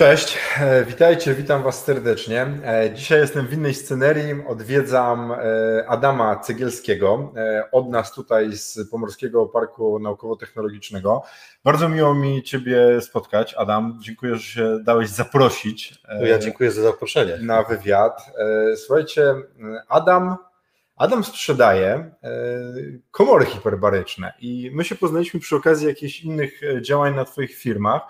[0.00, 2.46] Cześć, e, witajcie, witam Was serdecznie.
[2.64, 5.36] E, dzisiaj jestem w innej scenerii, odwiedzam e,
[5.88, 7.32] Adama Cegielskiego
[7.72, 11.22] od nas tutaj z Pomorskiego Parku Naukowo-Technologicznego.
[11.64, 13.98] Bardzo miło mi Ciebie spotkać, Adam.
[14.02, 16.02] Dziękuję, że się dałeś zaprosić.
[16.20, 17.38] Ja dziękuję za zaproszenie.
[17.42, 18.26] Na wywiad.
[18.76, 19.34] Słuchajcie,
[19.88, 20.36] Adam
[20.96, 22.14] Adam sprzedaje
[23.10, 28.02] komory hiperbaryczne i my się poznaliśmy przy okazji jakichś innych działań na Twoich firmach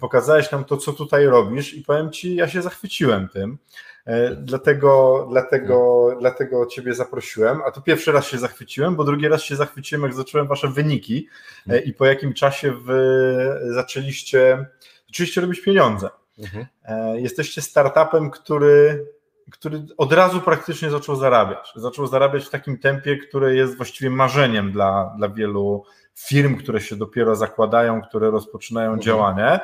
[0.00, 3.58] pokazałeś nam to, co tutaj robisz i powiem Ci, ja się zachwyciłem tym.
[4.04, 7.60] E, dlatego, dlatego, dlatego Ciebie zaprosiłem.
[7.66, 11.28] A to pierwszy raz się zachwyciłem, bo drugi raz się zachwyciłem, jak zacząłem Wasze wyniki
[11.68, 14.66] e, i po jakim czasie Wy zaczęliście,
[15.06, 16.08] zaczęliście robić pieniądze.
[16.38, 16.66] Mhm.
[16.84, 19.06] E, jesteście startupem, który,
[19.50, 21.72] który od razu praktycznie zaczął zarabiać.
[21.76, 26.96] Zaczął zarabiać w takim tempie, które jest właściwie marzeniem dla, dla wielu firm, które się
[26.96, 29.02] dopiero zakładają, które rozpoczynają mhm.
[29.02, 29.60] działanie.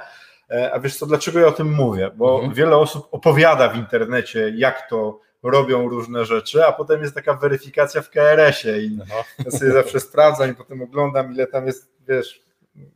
[0.50, 2.10] E, a wiesz co, dlaczego ja o tym mówię?
[2.16, 2.54] Bo mhm.
[2.54, 8.02] wiele osób opowiada w internecie, jak to robią różne rzeczy, a potem jest taka weryfikacja
[8.02, 9.24] w KRS-ie i Aha.
[9.44, 12.42] ja sobie zawsze sprawdzam i potem oglądam, ile tam jest, wiesz,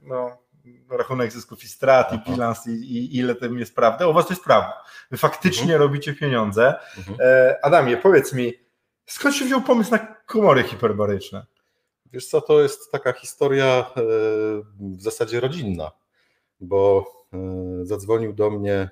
[0.03, 0.42] no,
[0.91, 4.07] rachunek zysków i strat i bilans i, i, ile tym jest prawda.
[4.07, 4.85] U was to jest prawda.
[5.11, 5.81] Wy faktycznie mhm.
[5.81, 6.75] robicie pieniądze.
[6.99, 7.19] Mhm.
[7.21, 8.53] E, Adamie, powiedz mi,
[9.07, 11.47] skąd się wziął pomysł na komory hiperbaryczne?
[12.13, 14.03] Wiesz co, to jest taka historia e,
[14.81, 15.91] w zasadzie rodzinna,
[16.61, 17.39] bo e,
[17.83, 18.91] zadzwonił do mnie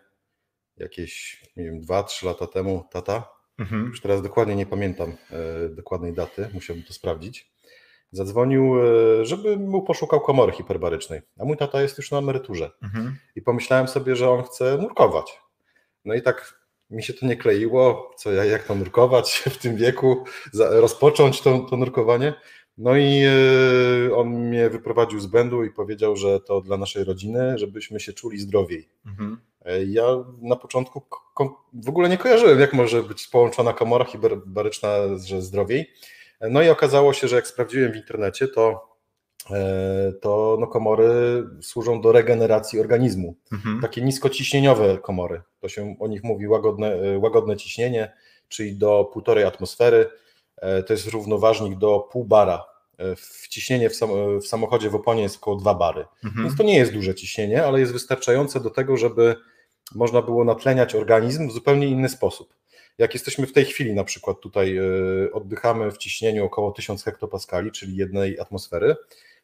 [0.77, 3.29] jakieś, nie wiem, 2-3 lata temu tata.
[3.59, 3.87] Mhm.
[3.87, 5.17] Już teraz dokładnie nie pamiętam
[5.71, 7.51] dokładnej daty, musiałbym to sprawdzić.
[8.13, 8.75] Zadzwonił,
[9.23, 12.71] żeby mu poszukał komory hiperbarycznej, a mój tata jest już na emeryturze.
[12.83, 13.17] Mhm.
[13.37, 15.41] I pomyślałem sobie, że on chce nurkować.
[16.05, 16.61] No i tak
[16.91, 21.59] mi się to nie kleiło, co ja, jak to nurkować w tym wieku, rozpocząć to,
[21.59, 22.35] to nurkowanie.
[22.79, 23.23] No i
[24.09, 28.13] e, on mnie wyprowadził z błędu i powiedział, że to dla naszej rodziny, żebyśmy się
[28.13, 28.89] czuli zdrowiej.
[29.07, 29.41] Mhm.
[29.65, 30.05] E, ja
[30.43, 31.03] na początku
[31.73, 34.89] w ogóle nie kojarzyłem, jak może być połączona komora hiperbaryczna
[35.25, 35.91] że zdrowiej.
[36.41, 38.91] E, no i okazało się, że jak sprawdziłem w internecie, to,
[40.21, 43.35] to no komory służą do regeneracji organizmu.
[43.53, 43.81] Mhm.
[43.81, 45.43] Takie niskociśnieniowe komory.
[45.61, 48.13] To się o nich mówi łagodne, łagodne ciśnienie,
[48.49, 50.11] czyli do półtorej atmosfery.
[50.87, 52.65] To jest równoważnik do pół bara
[53.17, 56.05] wciśnienie w, sam, w samochodzie w oponie jest około 2 bary.
[56.25, 56.45] Mhm.
[56.45, 59.37] Więc to nie jest duże ciśnienie, ale jest wystarczające do tego, żeby
[59.95, 62.55] można było natleniać organizm w zupełnie inny sposób.
[63.01, 64.83] Jak jesteśmy w tej chwili, na przykład tutaj e,
[65.33, 68.97] oddychamy w ciśnieniu około 1000 hektopaskali, czyli jednej atmosfery,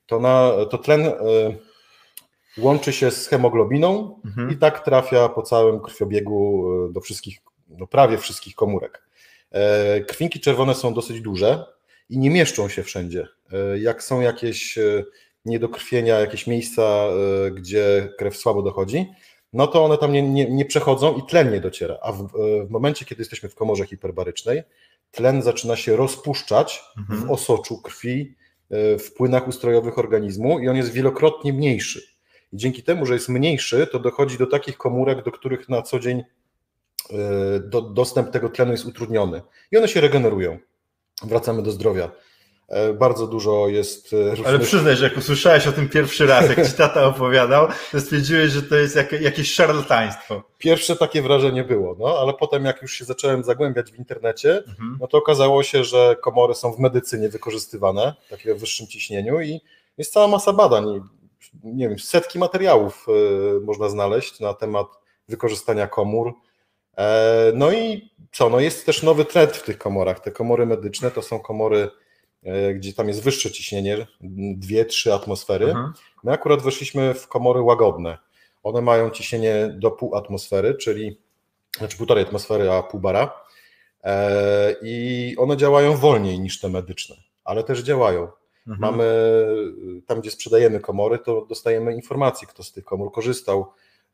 [0.06, 1.14] to, na, to tlen e,
[2.58, 4.50] łączy się z hemoglobiną mhm.
[4.50, 9.06] i tak trafia po całym krwiobiegu e, do wszystkich, no prawie wszystkich komórek.
[10.08, 11.64] Krwinki czerwone są dosyć duże,
[12.10, 13.28] i nie mieszczą się wszędzie.
[13.78, 14.78] Jak są jakieś
[15.44, 17.06] niedokrwienia, jakieś miejsca,
[17.52, 19.06] gdzie krew słabo dochodzi,
[19.56, 21.98] no to one tam nie, nie, nie przechodzą i tlen nie dociera.
[22.02, 22.28] A w,
[22.66, 24.62] w, momencie, kiedy jesteśmy w komorze hiperbarycznej,
[25.10, 27.20] tlen zaczyna się rozpuszczać mhm.
[27.20, 28.36] w osoczu krwi,
[28.70, 32.02] w płynach ustrojowych organizmu i on jest wielokrotnie mniejszy.
[32.52, 35.98] I dzięki temu, że jest mniejszy, to dochodzi do takich komórek, do których na co
[35.98, 36.24] dzień
[37.60, 39.42] do, dostęp tego tlenu jest utrudniony.
[39.72, 40.58] I one się regenerują
[41.22, 42.10] wracamy do zdrowia.
[42.68, 44.12] E, bardzo dużo jest.
[44.12, 44.48] E, różnych...
[44.48, 48.50] Ale przyznaj, że jak usłyszałeś o tym pierwszy raz, jak ci tata opowiadał, to stwierdziłeś,
[48.50, 50.42] że to jest jakieś szarlataństwo.
[50.58, 54.98] Pierwsze takie wrażenie było, no ale potem jak już się zacząłem zagłębiać w internecie, mhm.
[55.00, 59.60] no to okazało się, że komory są w medycynie wykorzystywane, takie w wyższym ciśnieniu i
[59.98, 60.84] jest cała masa badań.
[61.64, 64.86] Nie wiem, setki materiałów e, można znaleźć na temat
[65.28, 66.34] wykorzystania komór
[67.54, 70.20] no i co, no jest też nowy trend w tych komorach.
[70.20, 71.90] Te komory medyczne to są komory,
[72.74, 74.06] gdzie tam jest wyższe ciśnienie,
[74.60, 75.66] 2-3 atmosfery.
[75.66, 75.92] Mhm.
[76.24, 78.18] My akurat weszliśmy w komory łagodne.
[78.62, 81.20] One mają ciśnienie do pół atmosfery, czyli
[81.78, 83.40] znaczy półtorej atmosfery, a pół bara.
[84.04, 88.28] E, I one działają wolniej niż te medyczne, ale też działają.
[88.66, 88.78] Mhm.
[88.78, 89.36] Mamy
[90.06, 93.66] tam, gdzie sprzedajemy komory, to dostajemy informacje, kto z tych komór korzystał,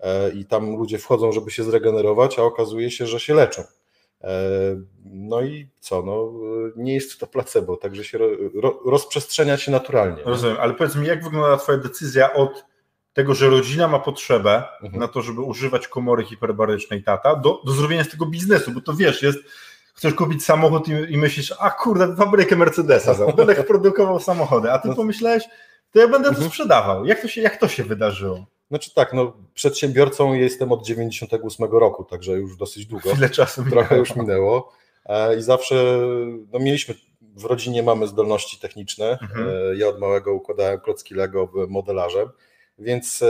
[0.02, 3.62] E, i tam ludzie wchodzą, żeby się zregenerować, a okazuje się, że się leczą.
[5.04, 6.32] No i co, no,
[6.76, 8.18] nie jest to placebo, także się
[8.54, 10.22] ro, rozprzestrzenia się naturalnie.
[10.24, 12.64] Rozumiem, ale powiedz mi, jak wygląda Twoja decyzja od
[13.12, 15.00] tego, że rodzina ma potrzebę mhm.
[15.00, 18.94] na to, żeby używać komory hiperbarycznej tata, do, do zrobienia z tego biznesu, bo to
[18.94, 19.38] wiesz, jest
[19.94, 24.88] chcesz kupić samochód i, i myślisz, a kurde, fabrykę Mercedesa, będę produkował samochody, a ty
[24.88, 24.94] no.
[24.94, 25.44] pomyślałeś,
[25.92, 26.50] to ja będę to mhm.
[26.50, 27.04] sprzedawał.
[27.04, 28.46] Jak to się, jak to się wydarzyło?
[28.72, 33.10] Znaczy tak, no przedsiębiorcą jestem od 98 roku, także już dosyć długo.
[33.10, 33.80] Ile czasu minęło.
[33.80, 34.72] Trochę już minęło.
[35.06, 35.98] E, I zawsze,
[36.52, 39.10] no mieliśmy, w rodzinie mamy zdolności techniczne.
[39.10, 39.48] Mhm.
[39.48, 42.28] E, ja od małego układałem klocki Lego modelarzem,
[42.78, 43.26] więc e,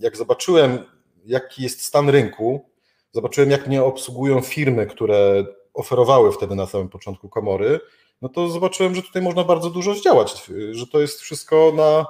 [0.00, 0.78] jak zobaczyłem,
[1.26, 2.70] jaki jest stan rynku,
[3.12, 5.44] zobaczyłem, jak mnie obsługują firmy, które
[5.74, 7.80] oferowały wtedy na samym początku komory,
[8.22, 12.06] no to zobaczyłem, że tutaj można bardzo dużo zdziałać, że to jest wszystko na,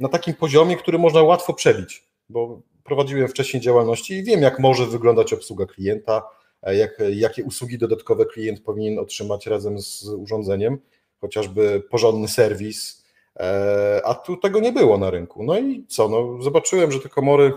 [0.00, 4.86] na takim poziomie, który można łatwo przebić, bo prowadziłem wcześniej działalności i wiem, jak może
[4.86, 6.22] wyglądać obsługa klienta,
[6.62, 10.78] jak, jakie usługi dodatkowe klient powinien otrzymać razem z urządzeniem,
[11.20, 13.04] chociażby porządny serwis,
[13.36, 15.42] e, a tu tego nie było na rynku.
[15.42, 17.52] No i co, no zobaczyłem, że te komory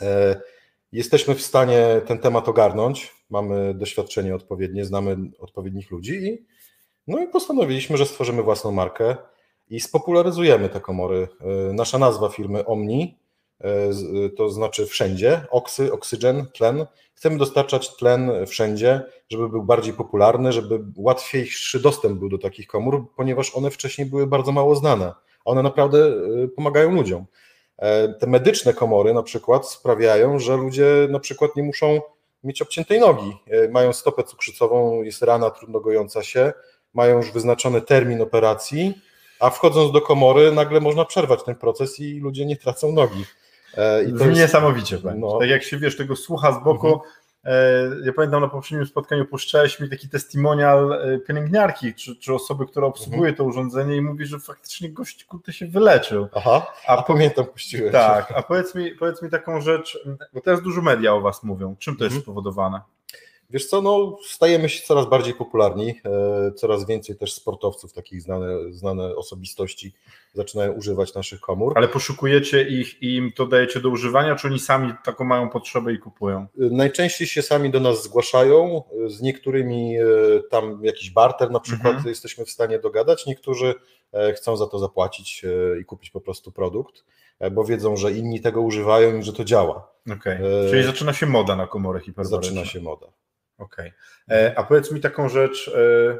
[0.00, 0.40] e,
[0.92, 6.46] jesteśmy w stanie ten temat ogarnąć, mamy doświadczenie odpowiednie, znamy odpowiednich ludzi i,
[7.06, 9.16] no i postanowiliśmy, że stworzymy własną markę
[9.70, 11.28] i spopularyzujemy te komory.
[11.40, 13.18] E, nasza nazwa firmy Omni
[13.60, 13.68] e,
[14.36, 16.86] to znaczy wszędzie, oksy, oksygen, tlen.
[17.14, 23.06] Chcemy dostarczać tlen wszędzie, żeby był bardziej popularny, żeby łatwiejszy dostęp był do takich komór,
[23.16, 25.12] ponieważ one wcześniej były bardzo mało znane.
[25.44, 27.26] One naprawdę e, pomagają ludziom.
[28.20, 32.00] Te medyczne komory na przykład sprawiają, że ludzie na przykład nie muszą
[32.46, 33.36] mieć obciętej nogi.
[33.50, 36.52] E, mają stopę cukrzycową, jest rana trudno gojąca się,
[36.94, 39.00] mają już wyznaczony termin operacji,
[39.40, 43.24] a wchodząc do komory nagle można przerwać ten proces i ludzie nie tracą nogi.
[43.76, 44.98] E, I to jest niesamowicie.
[45.16, 45.38] No.
[45.38, 47.10] Tak jak się wiesz, tego słucha z boku, mhm.
[47.46, 52.66] E, ja pamiętam na poprzednim spotkaniu puszczałeś mi taki testimonial e, pielęgniarki, czy, czy osoby,
[52.66, 56.28] która obsługuje to urządzenie i mówi, że faktycznie gość kurde się wyleczył.
[56.34, 57.92] Aha, a, a pamiętam puściłeś.
[57.92, 59.98] Tak, a powiedz mi, powiedz mi taką rzecz,
[60.32, 61.76] bo teraz dużo media o was mówią.
[61.78, 62.22] Czym to jest mhm.
[62.22, 62.80] spowodowane?
[63.50, 68.46] Wiesz co, no, stajemy się coraz bardziej popularni, e, coraz więcej też sportowców, takich znane,
[68.70, 69.94] znane osobistości
[70.32, 71.72] zaczynają używać naszych komór.
[71.76, 75.92] Ale poszukujecie ich i im to dajecie do używania, czy oni sami taką mają potrzebę
[75.92, 76.38] i kupują?
[76.38, 79.96] E, najczęściej się sami do nas zgłaszają, e, z niektórymi
[80.50, 82.08] tam jakiś barter na przykład mhm.
[82.08, 83.74] jesteśmy w stanie dogadać, niektórzy
[84.34, 85.44] chcą za to zapłacić
[85.80, 87.04] i kupić po prostu produkt,
[87.52, 89.92] bo wiedzą, że inni tego używają i że to działa.
[90.18, 90.38] Okay.
[90.70, 92.40] Czyli zaczyna się moda na komory hiperbaryczne.
[92.40, 93.06] Zaczyna się moda.
[93.58, 93.92] Okej.
[94.26, 94.38] Okay.
[94.38, 96.18] E, a powiedz mi taką rzecz, e,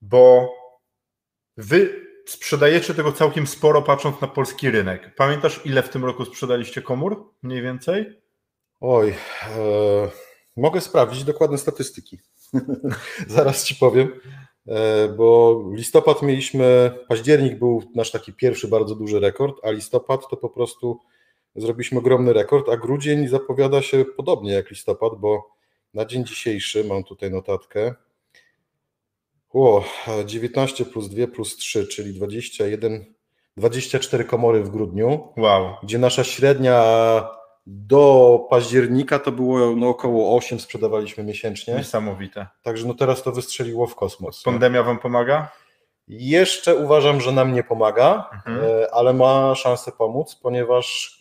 [0.00, 0.52] bo
[1.56, 5.14] wy sprzedajecie tego całkiem sporo, patrząc na polski rynek.
[5.14, 7.32] Pamiętasz, ile w tym roku sprzedaliście komór?
[7.42, 8.20] Mniej więcej?
[8.80, 9.14] Oj, e,
[10.56, 12.18] mogę sprawdzić dokładne statystyki.
[13.26, 14.20] Zaraz ci powiem,
[14.66, 20.36] e, bo listopad mieliśmy, październik był nasz taki pierwszy bardzo duży rekord, a listopad to
[20.36, 21.00] po prostu
[21.56, 25.55] zrobiliśmy ogromny rekord, a grudzień zapowiada się podobnie jak listopad, bo
[25.96, 27.94] na dzień dzisiejszy mam tutaj notatkę.
[29.54, 29.84] O,
[30.24, 33.14] 19 plus 2 plus 3, czyli 21,
[33.56, 35.28] 24 komory w grudniu.
[35.36, 35.74] Wow.
[35.82, 36.82] Gdzie nasza średnia
[37.66, 41.74] do października to było no, około 8 sprzedawaliśmy miesięcznie.
[41.74, 42.46] Niesamowite.
[42.62, 44.42] Także no teraz to wystrzeliło w kosmos.
[44.42, 45.52] Pandemia Wam pomaga?
[46.08, 48.64] Jeszcze uważam, że nam nie pomaga, mhm.
[48.64, 51.18] E, ale ma szansę pomóc, ponieważ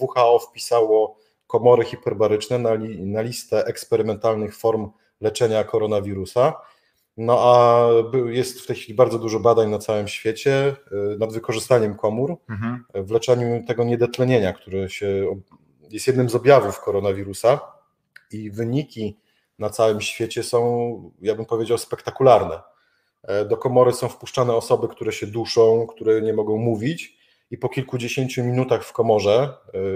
[0.00, 1.21] e, WHO wpisało
[1.52, 4.90] komory hiperbaryczne na, li, na listę eksperymentalnych form
[5.20, 6.54] leczenia koronawirusa.
[7.16, 7.86] No a
[8.26, 10.76] jest w tej chwili bardzo dużo badań na całym świecie
[11.14, 12.84] y, nad wykorzystaniem komór mhm.
[12.94, 15.40] w leczeniu tego niedetlenienia, które się,
[15.90, 17.60] jest jednym z objawów koronawirusa
[18.30, 19.18] i wyniki
[19.58, 20.60] na całym świecie są,
[21.22, 22.60] ja bym powiedział, spektakularne.
[23.22, 27.18] E, do komory są wpuszczane osoby, które się duszą, które nie mogą mówić
[27.50, 29.54] i po kilkudziesięciu minutach w komorze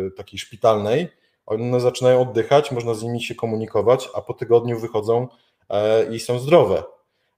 [0.08, 1.08] y, takiej szpitalnej
[1.46, 5.28] one zaczynają oddychać, można z nimi się komunikować, a po tygodniu wychodzą
[5.68, 6.82] e, i są zdrowe.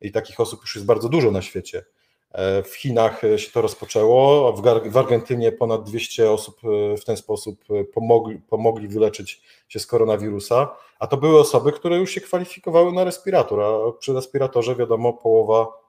[0.00, 1.85] I takich osób już jest bardzo dużo na świecie.
[2.33, 4.53] E, w Chinach się to rozpoczęło,
[4.85, 10.77] w Argentynie ponad 200 osób e, w ten sposób pomogli, pomogli wyleczyć się z koronawirusa,
[10.99, 15.88] a to były osoby, które już się kwalifikowały na respirator, a przy respiratorze wiadomo połowa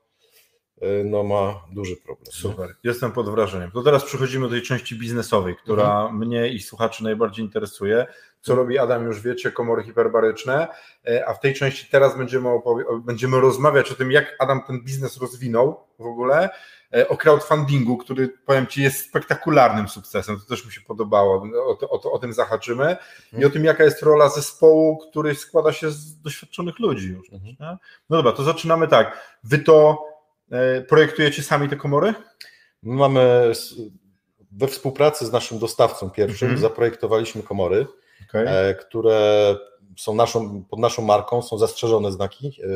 [1.05, 2.31] no ma duży problem.
[2.31, 3.71] Super, jestem pod wrażeniem.
[3.71, 6.17] To teraz przechodzimy do tej części biznesowej, która mhm.
[6.17, 8.05] mnie i słuchaczy najbardziej interesuje.
[8.41, 10.67] Co robi Adam, już wiecie, komory hiperbaryczne,
[11.07, 12.49] e, a w tej części teraz będziemy,
[13.05, 16.49] będziemy rozmawiać o tym, jak Adam ten biznes rozwinął w ogóle,
[16.93, 21.75] e, o crowdfundingu, który powiem Ci jest spektakularnym sukcesem, to też mi się podobało, o,
[21.75, 22.97] to, o, to, o tym zahaczymy
[23.33, 27.33] i o tym, jaka jest rola zespołu, który składa się z doświadczonych ludzi już.
[27.33, 27.55] Mhm.
[27.59, 27.77] nie?
[28.09, 29.37] No dobra, to zaczynamy tak.
[29.43, 30.05] Wy to
[30.87, 32.13] projektujecie sami te komory?
[32.83, 33.51] My mamy
[34.51, 36.61] we współpracy z naszym dostawcą pierwszym Mhm.
[36.61, 37.85] zaprojektowaliśmy komory,
[38.29, 38.49] Okay.
[38.49, 39.55] e, które
[39.97, 42.67] są naszą, pod naszą marką, są zastrzeżone znaki e,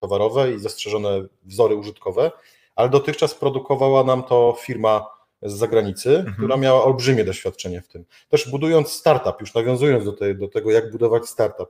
[0.00, 2.30] towarowe i zastrzeżone wzory użytkowe,
[2.76, 5.06] ale dotychczas produkowała nam to firma
[5.42, 6.34] z zagranicy, Mhm.
[6.36, 8.04] która miała olbrzymie doświadczenie w tym.
[8.28, 11.68] Też budując startup, już nawiązując do, tej, do tego, jak budować startup,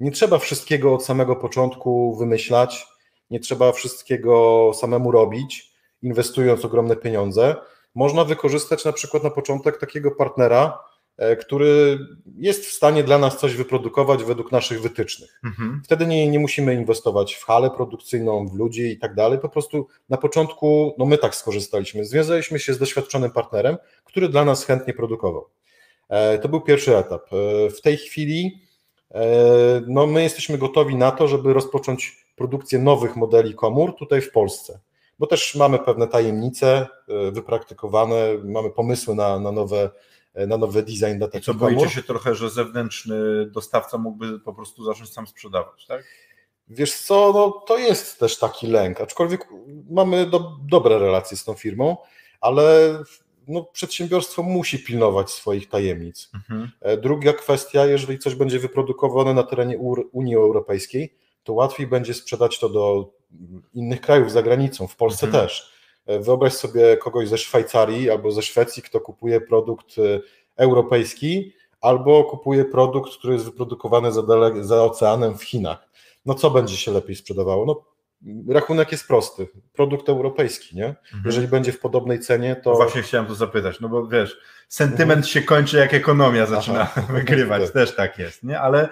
[0.00, 2.86] nie trzeba wszystkiego od samego początku wymyślać,
[3.30, 7.56] nie trzeba wszystkiego samemu robić, inwestując ogromne pieniądze.
[7.94, 10.78] Można wykorzystać na przykład na początek takiego partnera,
[11.16, 11.98] e, który
[12.36, 15.40] jest w stanie dla nas coś wyprodukować według naszych wytycznych.
[15.44, 15.82] Mhm.
[15.84, 19.38] Wtedy nie, nie musimy inwestować w halę produkcyjną, w ludzi i tak dalej.
[19.38, 22.04] Po prostu na początku, no my tak skorzystaliśmy.
[22.04, 25.48] Związaliśmy się z doświadczonym partnerem, który dla nas chętnie produkował.
[26.08, 27.22] E, To był pierwszy etap.
[27.32, 28.68] E, W tej chwili
[29.86, 34.80] no my jesteśmy gotowi na to, żeby rozpocząć produkcję nowych modeli komór tutaj w Polsce.
[35.18, 39.90] Bo też mamy pewne tajemnice e, wypraktykowane, mamy pomysły na, na, nowe,
[40.34, 41.74] e, na nowy design dla takich co, komór.
[41.74, 46.04] boicie się trochę, że zewnętrzny dostawca mógłby po prostu zacząć sam sprzedawać, tak?
[46.68, 49.48] Wiesz co, no to jest też taki lęk, aczkolwiek
[49.90, 51.96] mamy do, dobre relacje z tą firmą,
[52.40, 52.98] ale
[53.48, 56.30] no, przedsiębiorstwo musi pilnować swoich tajemnic.
[56.34, 56.70] Mhm.
[56.80, 59.78] E, Druga kwestia, jeżeli coś będzie wyprodukowane na terenie
[60.12, 61.14] Unii Europejskiej,
[61.48, 63.10] to łatwiej będzie sprzedać to do
[63.74, 65.44] innych krajów za granicą, w Polsce Mhm.
[65.44, 65.72] też.
[66.06, 70.20] E, Wyobraź sobie kogoś ze Szwajcarii albo ze Szwecji, kto kupuje produkt e,
[70.56, 75.88] europejski, albo kupuje produkt, który jest wyprodukowany za, dale- za oceanem w Chinach.
[76.26, 77.66] No co będzie się lepiej sprzedawało?
[77.66, 77.84] No,
[78.48, 79.48] rachunek jest prosty.
[79.72, 80.94] Produkt europejski, nie?
[81.24, 82.70] Jeżeli będzie w podobnej cenie, to.
[82.70, 82.86] Mhm.
[82.86, 87.02] Właśnie chciałem to zapytać, no bo wiesz, sentyment się kończy jak ekonomia zaczyna Aha.
[87.12, 87.72] wygrywać, Tak.
[87.72, 88.60] też tak jest, nie?
[88.60, 88.88] Ale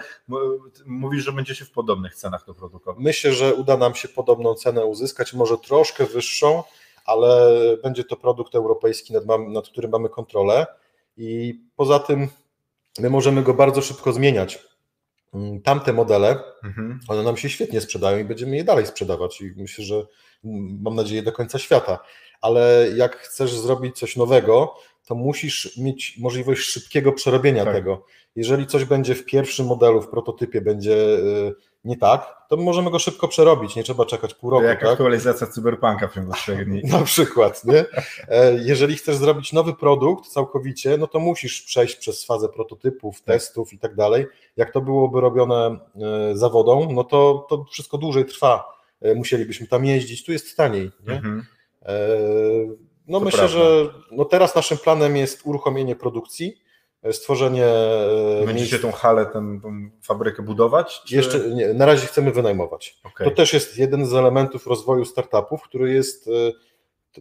[0.86, 3.04] mówisz, że będzie się w podobnych cenach to produkować.
[3.04, 6.62] Myślę, że uda nam się podobną cenę uzyskać, może troszkę wyższą,
[7.04, 7.50] ale
[7.82, 10.66] będzie to produkt europejski, nad, nad którym mamy kontrolę
[11.16, 12.28] i poza tym
[12.98, 14.58] my możemy go bardzo szybko zmieniać.
[15.36, 17.00] Mm, Tamte modele, Mhm.
[17.08, 19.94] one nam się świetnie sprzedają i będziemy je dalej sprzedawać i myślę, że
[20.44, 21.98] mm, mam nadzieję do końca świata,
[22.40, 24.74] ale jak chcesz zrobić coś nowego,
[25.06, 27.74] to musisz mieć możliwość szybkiego przerobienia Tak.
[27.74, 28.04] tego.
[28.36, 32.98] Jeżeli coś będzie w pierwszym modelu, w prototypie będzie y, nie tak, to możemy go
[32.98, 34.64] szybko przerobić, nie trzeba czekać pół roku.
[34.64, 34.88] jak tak?
[34.90, 36.82] aktualizacja cyberpunka w ciągu trzech dni.
[36.92, 37.84] Na przykład, nie?
[38.28, 43.72] E, Jeżeli chcesz zrobić nowy produkt całkowicie, no to musisz przejść przez fazę prototypów, testów
[43.72, 44.26] i tak dalej.
[44.56, 48.64] Jak to byłoby robione e, zawodą, no to, to wszystko dłużej trwa.
[49.02, 50.90] E, Musielibyśmy tam jeździć, tu jest taniej.
[51.06, 51.14] Nie?
[51.14, 51.46] Mhm.
[53.06, 53.58] No To myślę, prawda.
[53.58, 56.62] że no teraz naszym planem jest uruchomienie produkcji,
[57.02, 58.82] e, stworzenie e, Będziecie miejsc.
[58.82, 59.60] tą halę, tę,
[60.02, 61.02] fabrykę budować?
[61.06, 61.16] Czy...
[61.16, 62.98] Jeszcze nie, na razie chcemy wynajmować.
[63.04, 63.28] Okej.
[63.28, 66.28] To też jest jeden z elementów rozwoju startupów, który jest.
[66.28, 66.30] e,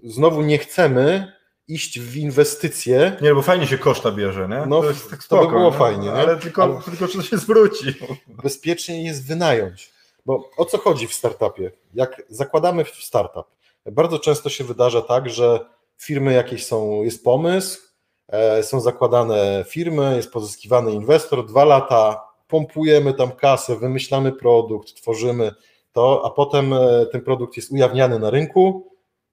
[0.03, 1.33] Znowu nie chcemy
[1.67, 3.17] iść w inwestycje.
[3.21, 4.63] Nie, bo fajnie się koszta bierze, nie?
[4.67, 5.77] No, to jest tak to by spoko, było nie?
[5.77, 6.11] fajnie, nie?
[6.13, 7.85] Ale tylko, Ale- tylko czy to się zwróci.
[8.43, 9.91] Bezpiecznie jest wynająć.
[10.25, 11.71] Bo o co chodzi w startupie?
[11.93, 13.45] Jak zakładamy startup,
[13.91, 15.65] bardzo często się wydarza tak, że
[15.97, 17.81] firmy jakieś są, jest pomysł,
[18.27, 25.51] e, są zakładane firmy, jest pozyskiwany inwestor, dwa lata pompujemy tam kasę, wymyślamy produkt, tworzymy
[25.91, 28.91] to, a potem e, ten produkt jest ujawniany na rynku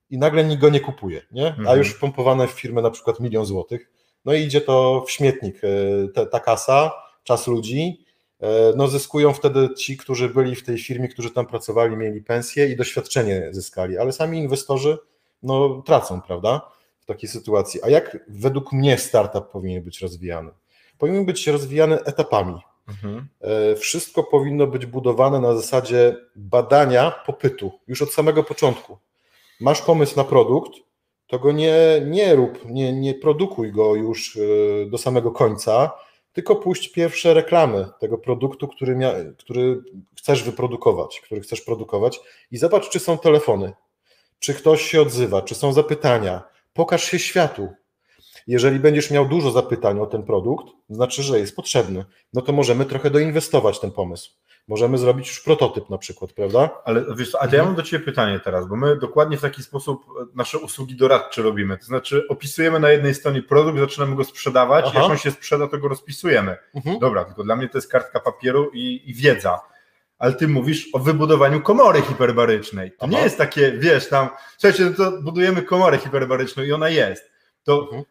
[0.09, 1.47] i nagle nikt go nie kupuje, nie?
[1.47, 1.77] a Mhm.
[1.77, 3.91] już wpompowane w firmę na przykład milion złotych,
[4.25, 5.67] no i idzie to w śmietnik, e,
[6.07, 6.91] ta, ta kasa,
[7.23, 8.03] czas ludzi,
[8.75, 12.75] no zyskują wtedy ci, którzy byli w tej firmie, którzy tam pracowali, mieli pensję i
[12.75, 14.97] doświadczenie zyskali, ale sami inwestorzy
[15.43, 17.83] no, tracą, prawda, w takiej sytuacji.
[17.83, 20.51] A jak według mnie startup powinien być rozwijany?
[20.97, 22.61] Powinien być rozwijany etapami.
[22.87, 23.27] Mhm.
[23.41, 28.97] E, Wszystko powinno być budowane na zasadzie badania popytu, już od samego początku.
[29.59, 30.71] Masz pomysł na produkt,
[31.27, 34.39] to go nie, nie rób, nie, nie produkuj go już e,
[34.85, 35.91] do samego końca,
[36.33, 39.81] tylko puść pierwsze reklamy tego produktu, który, mia, który
[40.17, 42.19] chcesz wyprodukować, który chcesz produkować
[42.51, 43.73] i zobacz, czy są telefony,
[44.43, 46.43] czy ktoś się odzywa, czy są zapytania.
[46.73, 47.73] Pokaż się światu.
[48.47, 52.85] Jeżeli będziesz miał dużo zapytań o ten produkt, znaczy, że jest potrzebny, no to możemy
[52.85, 54.31] trochę doinwestować ten pomysł.
[54.67, 56.69] Możemy zrobić już prototyp na przykład, prawda?
[56.85, 60.05] Ale wiesz, a ja mam do Ciebie pytanie teraz, bo my dokładnie w taki sposób
[60.21, 61.77] e, nasze usługi doradcze robimy.
[61.77, 65.01] To znaczy, opisujemy na jednej stronie produkt, zaczynamy go sprzedawać, Aha.
[65.01, 66.57] jak on się sprzeda, to go rozpisujemy.
[66.75, 66.99] Mhm.
[66.99, 69.59] Dobra, tylko dla mnie to jest kartka papieru i, i wiedza.
[70.23, 72.91] Ale ty mówisz o wybudowaniu komory hiperbarycznej.
[72.91, 73.11] To Aha.
[73.11, 77.31] nie jest takie, wiesz, tam, słuchajcie, no to budujemy komorę hiperbaryczną i ona jest.
[77.63, 78.03] To Mhm.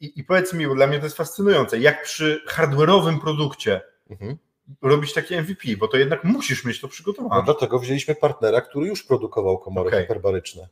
[0.00, 3.80] i, i powiedz mi, dla mnie to jest fascynujące, jak przy hardware'owym produkcie
[4.10, 4.36] Mhm.
[4.82, 7.42] robić takie MVP, bo to jednak musisz mieć to No przygotowane.
[7.44, 10.00] dlatego wzięliśmy partnera, który już produkował komory Okej.
[10.02, 10.68] hiperbaryczne.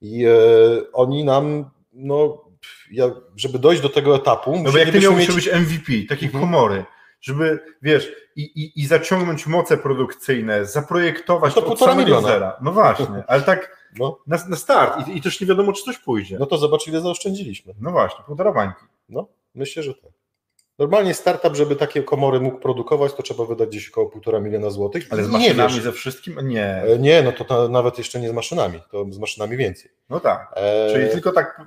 [0.00, 0.32] I e,
[0.92, 2.44] oni nam, no,
[2.90, 5.34] ja, żeby dojść do tego etapu, No bo jak ty miałbyś mieć...
[5.36, 6.44] być MVP, takiej Mhm.
[6.44, 6.84] komory,
[7.24, 12.28] żeby, wiesz, i, i, i zaciągnąć moce produkcyjne, zaprojektować No to od samego miliona.
[12.28, 12.56] zera.
[12.62, 15.98] No właśnie, ale tak No, na, na start I, i też nie wiadomo, czy coś
[15.98, 16.36] pójdzie.
[16.40, 17.74] no to zobacz, ile zaoszczędziliśmy.
[17.80, 18.84] No właśnie, półtora bańki.
[19.08, 20.10] No, myślę, że tak.
[20.78, 25.06] Normalnie startup, żeby takie komory mógł produkować, to trzeba wydać gdzieś około półtora miliona złotych.
[25.10, 26.48] Ale z maszynami, ze wszystkim?
[26.48, 26.66] Nie.
[26.82, 29.90] E, Nie, no to ta, nawet jeszcze nie z maszynami, to z maszynami więcej.
[30.10, 30.52] No tak.
[30.56, 31.62] E, Czyli tylko tak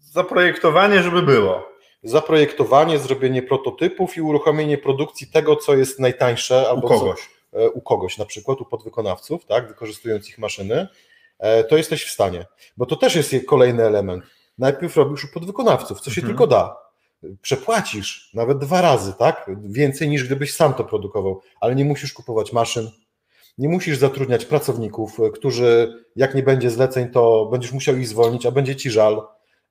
[0.00, 1.68] zaprojektowanie, żeby było.
[2.02, 7.30] Zaprojektowanie, zrobienie prototypów i uruchomienie produkcji tego, co jest najtańsze U albo kogoś.
[7.52, 10.88] Co, e, u kogoś, na przykład u podwykonawców, tak, wykorzystując ich maszyny,
[11.38, 12.46] e, to jesteś w stanie.
[12.76, 14.24] Bo to też jest kolejny element.
[14.58, 16.28] Najpierw robisz u podwykonawców, co się Mhm.
[16.28, 16.76] tylko da.
[17.42, 19.50] Przepłacisz nawet dwa razy, tak?
[19.62, 22.90] Więcej niż gdybyś sam to produkował, ale nie musisz kupować maszyn,
[23.58, 28.46] nie musisz zatrudniać pracowników, e, którzy jak nie będzie zleceń, to będziesz musiał ich zwolnić,
[28.46, 29.22] a będzie ci żal.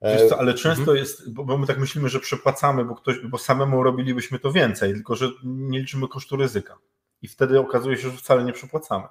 [0.06, 0.98] E, co, ale często mhm.
[0.98, 5.16] jest, bo, my tak myślimy, że przepłacamy, bo, ktoś, bo samemu robilibyśmy to więcej, tylko
[5.16, 6.78] że nie liczymy kosztu ryzyka.
[7.22, 9.06] I wtedy okazuje się, że wcale nie przepłacamy.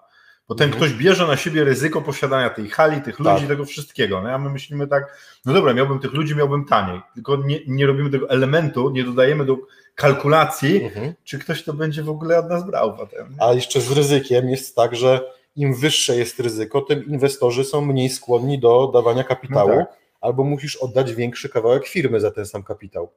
[0.48, 0.84] Bo ten Mhm.
[0.84, 3.48] ktoś bierze na siebie ryzyko posiadania tej hali, tych ludzi, Tak.
[3.48, 4.22] tego wszystkiego.
[4.22, 7.00] No a my myślimy tak, no dobra, miałbym tych ludzi, miałbym taniej.
[7.14, 9.56] Tylko nie, nie robimy tego elementu, nie dodajemy do
[9.94, 11.14] kalkulacji, Mhm.
[11.24, 13.36] czy ktoś to będzie w ogóle od nas brał potem.
[13.40, 15.20] A jeszcze z ryzykiem jest tak, że
[15.56, 20.03] im wyższe jest ryzyko, tym inwestorzy są mniej skłonni do dawania kapitału, No tak.
[20.24, 23.12] Albo musisz oddać większy kawałek firmy za ten sam kapitał.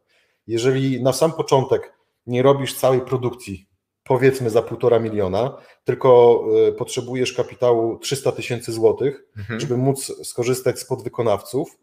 [0.48, 1.94] Jeżeli na sam początek
[2.28, 3.68] nie robisz całej produkcji,
[4.04, 9.60] powiedzmy za półtora miliona, tylko y, potrzebujesz kapitału 300 tysięcy złotych, Mhm.
[9.60, 11.78] żeby móc skorzystać z podwykonawców,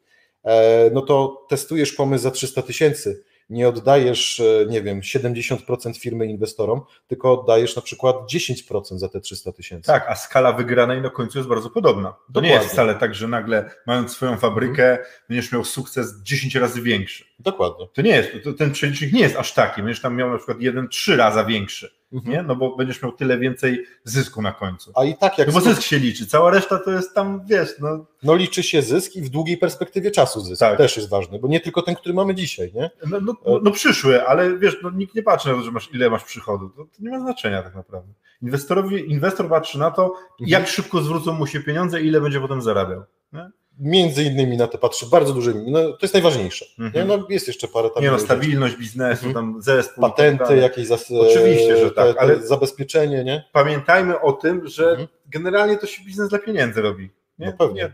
[0.45, 3.25] e, no to testujesz pomysł za 300 tysięcy.
[3.51, 9.21] Nie oddajesz, e, nie wiem, 70% firmy inwestorom, tylko oddajesz na przykład 10% za te
[9.21, 9.87] 300 tysięcy.
[9.87, 12.11] Tak, a skala wygranej na końcu jest bardzo podobna.
[12.11, 12.55] To nie Dokładnie.
[12.55, 14.99] jest wcale tak, że nagle mając swoją fabrykę,
[15.29, 17.25] będziesz miał sukces 10 razy większy.
[17.39, 17.89] Dokładnie.
[17.95, 19.83] To nie jest, to, ten przelicznik nie jest aż taki.
[19.83, 22.33] Będziesz tam miał na przykład jeden, trzy razy większy, Mhm.
[22.35, 22.43] nie?
[22.43, 24.93] No bo będziesz miał tyle więcej zysku na końcu.
[24.95, 27.69] A i tak jak No bo zysk się liczy, cała reszta to jest tam, wiesz,
[27.81, 30.79] no, no liczy się zysk i w długiej perspektywie czasu zysk Tak.
[30.79, 32.91] też jest ważny, bo nie tylko ten, który mamy dzisiaj, nie?
[33.07, 35.91] no, no, no, no przyszły, ale wiesz, no, nikt nie patrzy na to, że masz,
[35.95, 36.69] ile masz przychodu.
[36.69, 38.13] To, to nie ma znaczenia tak naprawdę.
[38.43, 42.63] Inwestorowi, inwestor patrzy na to, jak szybko zwrócą mu się pieniądze i ile będzie potem
[42.63, 43.03] zarabiał.
[43.33, 43.51] Nie?
[43.79, 46.65] Między innymi na to patrzy bardzo dużymi, no to jest najważniejsze.
[46.79, 47.09] Mhm.
[47.09, 47.17] Nie?
[47.17, 48.25] No jest jeszcze parę tam Nie no, rzeczy.
[48.25, 49.35] stabilność biznesu, Mhm.
[49.35, 50.03] tam zespół.
[50.05, 51.11] tak patenty, jakieś zas...
[51.11, 53.45] Oczywiście, że tak, te, ale- te zabezpieczenie, nie?
[53.53, 55.09] Pamiętajmy o tym, że Mhm.
[55.27, 57.11] generalnie to się biznes dla pieniędzy robi.
[57.39, 57.47] Nie?
[57.47, 57.93] No pewnie.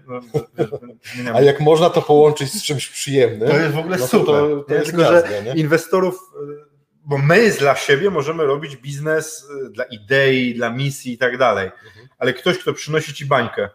[1.19, 1.31] Nie, no.
[1.35, 4.27] A jak można to połączyć z czymś przyjemnym, To jest w ogóle no to, super.
[4.35, 4.77] to, to nie?
[4.79, 5.61] jest Tylko, że nie?
[5.61, 6.71] inwestorów, y,
[7.05, 11.67] bo my dla siebie możemy robić biznes y, dla idei, dla misji i tak dalej,
[11.67, 12.09] Mhm.
[12.19, 13.69] ale ktoś, kto przynosi ci bańkę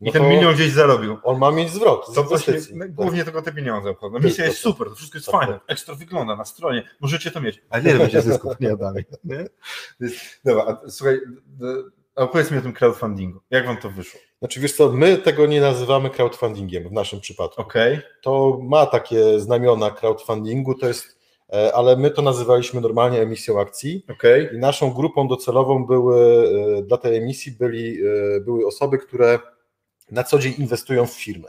[0.00, 2.94] i No ten to milion gdzieś zarobił, On ma mieć zwrot to właśnie no, Tak.
[2.94, 4.18] głównie tylko te pieniądze obchodzą.
[4.18, 7.62] Misja jest super, to wszystko jest Tak, fajne, ekstra wygląda na stronie, możecie to mieć,
[7.70, 9.04] ale nie będzie zysków, nie dalej.
[9.24, 9.44] Nie?
[10.44, 11.20] Dobra, a, słuchaj,
[12.16, 13.40] a opowiedz mi o tym crowdfundingu.
[13.50, 14.20] Jak wam to wyszło?
[14.38, 17.62] Znaczy wiesz co, my tego nie nazywamy crowdfundingiem w naszym przypadku.
[17.62, 21.18] Okej, To ma takie znamiona crowdfundingu, to jest,
[21.52, 24.48] e, ale my to nazywaliśmy normalnie emisją akcji okej.
[24.54, 29.38] i naszą grupą docelową były e, dla tej emisji byli, e, były osoby, które
[30.10, 31.48] na co dzień inwestują w firmę.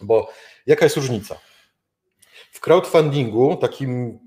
[0.00, 0.30] Bo
[0.66, 1.38] jaka jest różnica?
[2.52, 4.18] W crowdfundingu, takim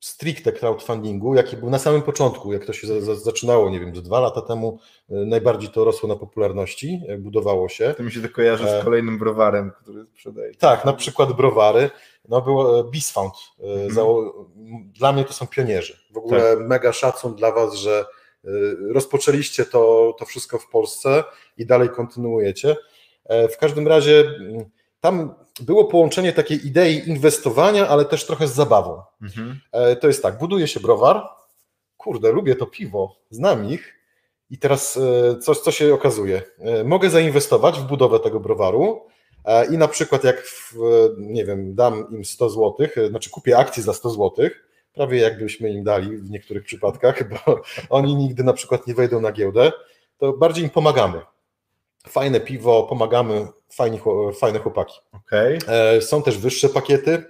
[0.00, 3.96] stricte crowdfundingu, jaki był na samym początku, jak to się za, za, zaczynało, nie wiem,
[3.96, 4.78] z dwa lata temu,
[5.10, 7.94] e, najbardziej to rosło na popularności, e, budowało się.
[7.96, 8.80] To mi się to kojarzy E.
[8.80, 10.54] z kolejnym browarem, który sprzedaje.
[10.54, 11.90] Tak, na przykład browary,
[12.28, 13.34] no było e, Bisfound.
[13.60, 14.06] e, Mhm.
[14.92, 15.98] Dla mnie to są pionierzy.
[16.10, 18.04] W ogóle mega szacun dla Was, że
[18.44, 18.48] e,
[18.92, 21.24] rozpoczęliście to, to wszystko w Polsce
[21.56, 22.76] i dalej kontynuujecie.
[23.24, 24.64] E, W każdym razie m,
[25.00, 29.02] tam było połączenie takiej idei inwestowania, ale też trochę z zabawą.
[29.22, 29.60] Mhm.
[29.72, 31.28] E, To jest tak, buduje się browar,
[31.96, 33.94] kurde, lubię to piwo, znam ich
[34.50, 36.42] i teraz e, coś, co się okazuje.
[36.84, 39.06] Mogę zainwestować w budowę tego browaru
[39.70, 40.74] i na przykład jak, w,
[41.18, 42.74] nie wiem, dam im 100 zł,
[43.08, 44.48] znaczy kupię akcję za 100 zł,
[44.92, 47.60] prawie jakbyśmy im dali w niektórych przypadkach, bo
[47.90, 49.72] oni nigdy na przykład nie wejdą na giełdę,
[50.18, 51.20] to bardziej im pomagamy.
[52.08, 54.00] Fajne piwo, pomagamy, fajni,
[54.40, 55.00] fajne chłopaki.
[55.12, 55.58] Okay.
[55.68, 57.24] E, są też wyższe pakiety,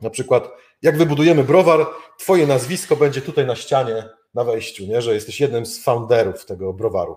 [0.00, 0.48] na przykład
[0.82, 1.86] jak wybudujemy browar,
[2.18, 5.02] twoje nazwisko będzie tutaj na ścianie, na wejściu, nie?
[5.02, 7.16] że jesteś jednym z founderów tego browaru.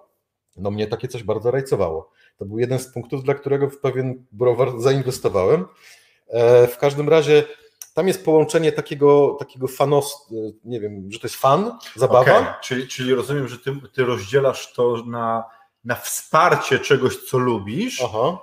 [0.58, 2.12] No mnie takie coś bardzo rajcowało.
[2.38, 5.66] To był jeden z punktów, dla którego w pewien browar zainwestowałem.
[6.28, 7.44] E, w każdym razie
[7.94, 10.30] tam jest połączenie takiego, takiego fanos,
[10.64, 12.40] nie wiem, że to jest fan, zabawa.
[12.40, 12.54] Okay.
[12.64, 15.44] Czyli, czyli rozumiem, że ty, ty rozdzielasz to na,
[15.84, 18.38] na wsparcie czegoś, co lubisz, Aha.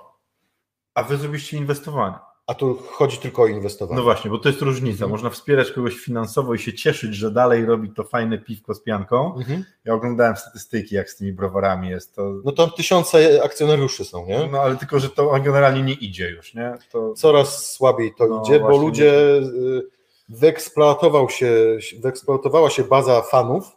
[0.93, 2.15] a wy zrobiliście inwestowanie.
[2.47, 3.97] A tu chodzi tylko o inwestowanie.
[3.97, 4.93] No właśnie, bo to jest różnica.
[4.93, 5.11] Mhm.
[5.11, 9.35] Można wspierać kogoś finansowo i się cieszyć, że dalej robi to fajne piwko z pianką.
[9.35, 9.65] Mhm.
[9.85, 12.15] Ja oglądałem statystyki, jak z tymi browarami jest.
[12.15, 12.33] To...
[12.45, 14.49] No tam tysiące akcjonariuszy są, nie?
[14.51, 16.77] No ale tylko, że to generalnie nie idzie już, nie?
[16.91, 17.13] To...
[17.13, 19.81] Coraz słabiej to no, idzie, bo ludzie nie...
[20.29, 23.76] wyeksploatował się, wyeksploatowała się baza fanów,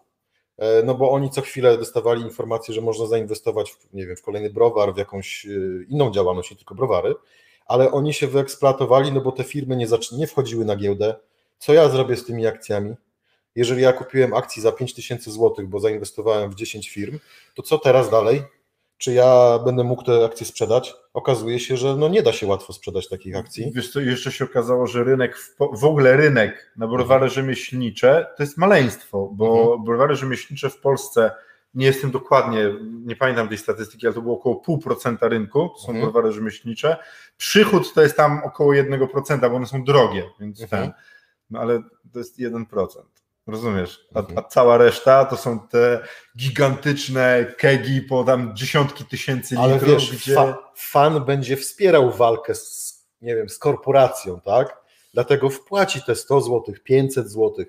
[0.84, 4.50] no bo oni co chwilę dostawali informację, że można zainwestować w, nie wiem, w kolejny
[4.50, 5.48] browar, w jakąś e,
[5.88, 7.14] inną działalność, nie tylko browary
[7.70, 11.14] ale oni się wyeksploatowali, no bo te firmy nie, nie wchodziły na giełdę.
[11.58, 12.94] Co ja zrobię z tymi akcjami?
[13.54, 17.18] Jeżeli ja kupiłem akcji za 5000 zł, bo zainwestowałem w 10 firm,
[17.54, 18.42] to co teraz dalej?
[19.00, 20.94] Czy ja będę mógł te akcje sprzedać?
[21.14, 23.72] Okazuje się, że no nie da się łatwo sprzedać takich akcji.
[23.74, 25.38] Wiesz co, jeszcze się okazało, że rynek,
[25.78, 27.30] w, ogóle rynek na browary mhm.
[27.30, 29.84] rzemieślnicze to jest maleństwo, bo mhm.
[29.84, 31.30] browary rzemieślnicze w Polsce
[31.74, 35.88] nie jestem dokładnie, nie pamiętam tej statystyki, ale to było około 0,5% rynku, to są
[35.88, 36.04] mhm.
[36.04, 36.96] browary rzemieślnicze.
[37.36, 40.82] Przychód to jest tam około 1%, bo one są drogie, więc mhm.
[40.82, 40.92] ten,
[41.50, 41.82] no ale
[42.12, 42.64] to jest 1%.
[43.50, 44.06] Rozumiesz?
[44.14, 44.38] A, mhm.
[44.38, 46.00] a, cała reszta to są te
[46.36, 49.72] gigantyczne kegi po tam dziesiątki tysięcy litrów.
[49.72, 50.34] Ale wiesz, gdzie...
[50.34, 54.80] fa fan będzie wspierał walkę z, nie wiem, z korporacją, tak?
[55.14, 57.64] Dlatego wpłaci te 100 zł, 500 zł.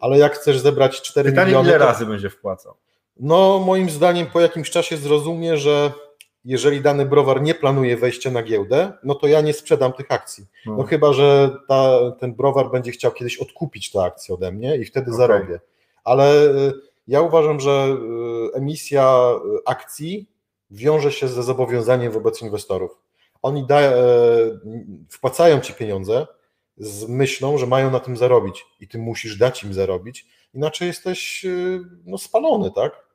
[0.00, 1.68] Ale jak chcesz zebrać 4 Pytanie, miliony...
[1.68, 1.86] ile to...
[1.86, 2.74] razy będzie wpłacał?
[3.20, 5.92] No, moim zdaniem po jakimś czasie zrozumie, że
[6.44, 10.46] jeżeli dany browar nie planuje wejścia na giełdę, no to ja nie sprzedam tych akcji.
[10.66, 14.76] No, no chyba, że ta, ten browar będzie chciał kiedyś odkupić te akcje ode mnie
[14.76, 15.16] i wtedy okay.
[15.16, 15.60] zarobię.
[16.04, 16.72] Ale y,
[17.08, 17.96] ja uważam, że
[18.50, 20.30] y, emisja y, akcji
[20.70, 22.98] wiąże się ze zobowiązaniem wobec inwestorów.
[23.42, 23.80] Oni da,
[25.08, 26.26] wpłacają ci pieniądze
[26.76, 31.46] z myślą, że mają na tym zarobić i ty musisz dać im zarobić, inaczej jesteś
[32.04, 33.07] no, spalony, tak?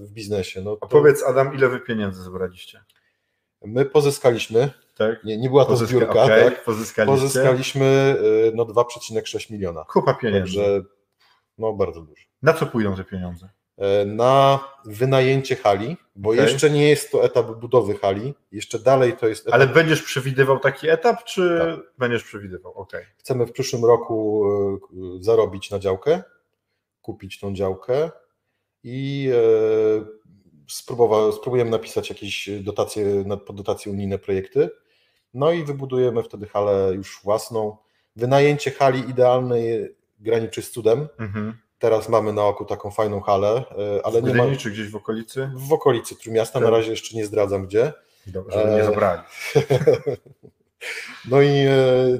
[0.00, 0.60] W biznesie.
[0.60, 0.86] No to...
[0.86, 2.84] A powiedz Adam, ile wy pieniędzy zebraliście?
[3.64, 5.24] My pozyskaliśmy, tak?
[5.24, 5.96] nie, nie była to Pozyska...
[5.96, 6.44] zbiórka, okay.
[6.44, 6.64] tak?
[7.06, 8.16] Pozyskaliśmy
[8.48, 9.84] y, no, 2,6 miliona.
[9.84, 10.56] Kupa pieniędzy.
[10.56, 10.82] Także
[11.58, 12.24] no bardzo dużo.
[12.42, 13.48] Na co pójdą te pieniądze?
[13.78, 16.42] E, na wynajęcie hali, bo okay.
[16.42, 19.54] jeszcze nie jest to etap budowy hali, jeszcze dalej to jest etap...
[19.54, 21.92] Ale będziesz przewidywał taki etap, czy tak.
[21.98, 22.72] będziesz przewidywał?
[22.72, 23.06] Okay.
[23.18, 24.44] Chcemy w przyszłym roku
[25.18, 26.22] y, zarobić na działkę,
[27.02, 28.10] kupić tą działkę,
[28.84, 34.70] i e, spróbujemy napisać jakieś dotacje, pod dotacje unijne projekty.
[35.34, 37.76] No i wybudujemy wtedy halę już własną.
[38.16, 41.08] Wynajęcie hali idealnej graniczy z cudem.
[41.18, 41.58] Mhm.
[41.78, 43.64] Teraz mamy na oku taką fajną halę,
[43.96, 44.56] e, ale w nie ma...
[44.56, 45.50] czy gdzieś w okolicy?
[45.54, 46.74] W okolicy Trójmiasta, na tak.
[46.74, 47.92] razie jeszcze nie zdradzam gdzie.
[48.26, 49.22] Dobrze, żeby nie zabrali.
[51.30, 51.66] no i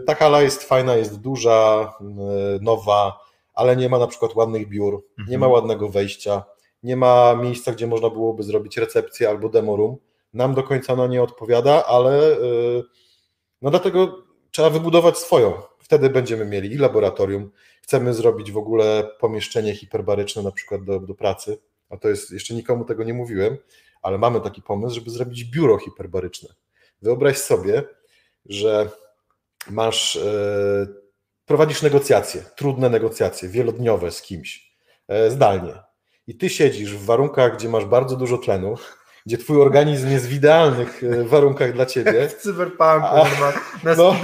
[0.06, 1.92] ta hala jest fajna, jest duża,
[2.60, 3.29] nowa,
[3.60, 5.52] ale nie ma na przykład ładnych biur, nie ma mhm.
[5.52, 6.44] ładnego wejścia,
[6.82, 9.96] nie ma miejsca, gdzie można byłoby zrobić recepcję albo demo room.
[10.34, 12.82] Nam do końca ona nie odpowiada, ale yy,
[13.62, 15.52] no dlatego trzeba wybudować swoją.
[15.78, 17.50] Wtedy będziemy mieli i laboratorium.
[17.82, 21.58] Chcemy zrobić w ogóle pomieszczenie hiperbaryczne na przykład do, do pracy,
[21.90, 23.56] a to jest, jeszcze nikomu tego nie mówiłem,
[24.02, 26.48] ale mamy taki pomysł, żeby zrobić biuro hiperbaryczne.
[27.02, 27.82] Wyobraź sobie,
[28.46, 28.90] że
[29.70, 31.00] masz yy,
[31.50, 34.72] prowadzisz negocjacje, trudne negocjacje, wielodniowe z kimś,
[35.08, 35.72] e, zdalnie.
[36.26, 38.74] I ty siedzisz w warunkach, gdzie masz bardzo dużo tlenu,
[39.26, 42.28] gdzie twój organizm jest w idealnych e, warunkach dla ciebie.
[42.28, 43.28] W cyberpunku, a,
[43.84, 44.14] na no,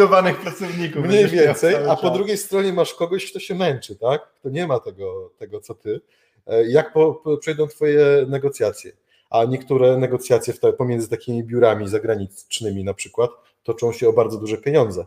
[0.42, 1.04] pracowników.
[1.04, 4.28] Mniej więcej, a po drugiej stronie masz kogoś, kto się męczy, tak?
[4.40, 6.00] Kto nie ma tego, tego co ty.
[6.46, 8.92] E, jak po, po, przejdą twoje negocjacje?
[9.30, 13.30] A niektóre negocjacje pomiędzy takimi biurami zagranicznymi na przykład
[13.62, 15.06] toczą się o bardzo duże pieniądze.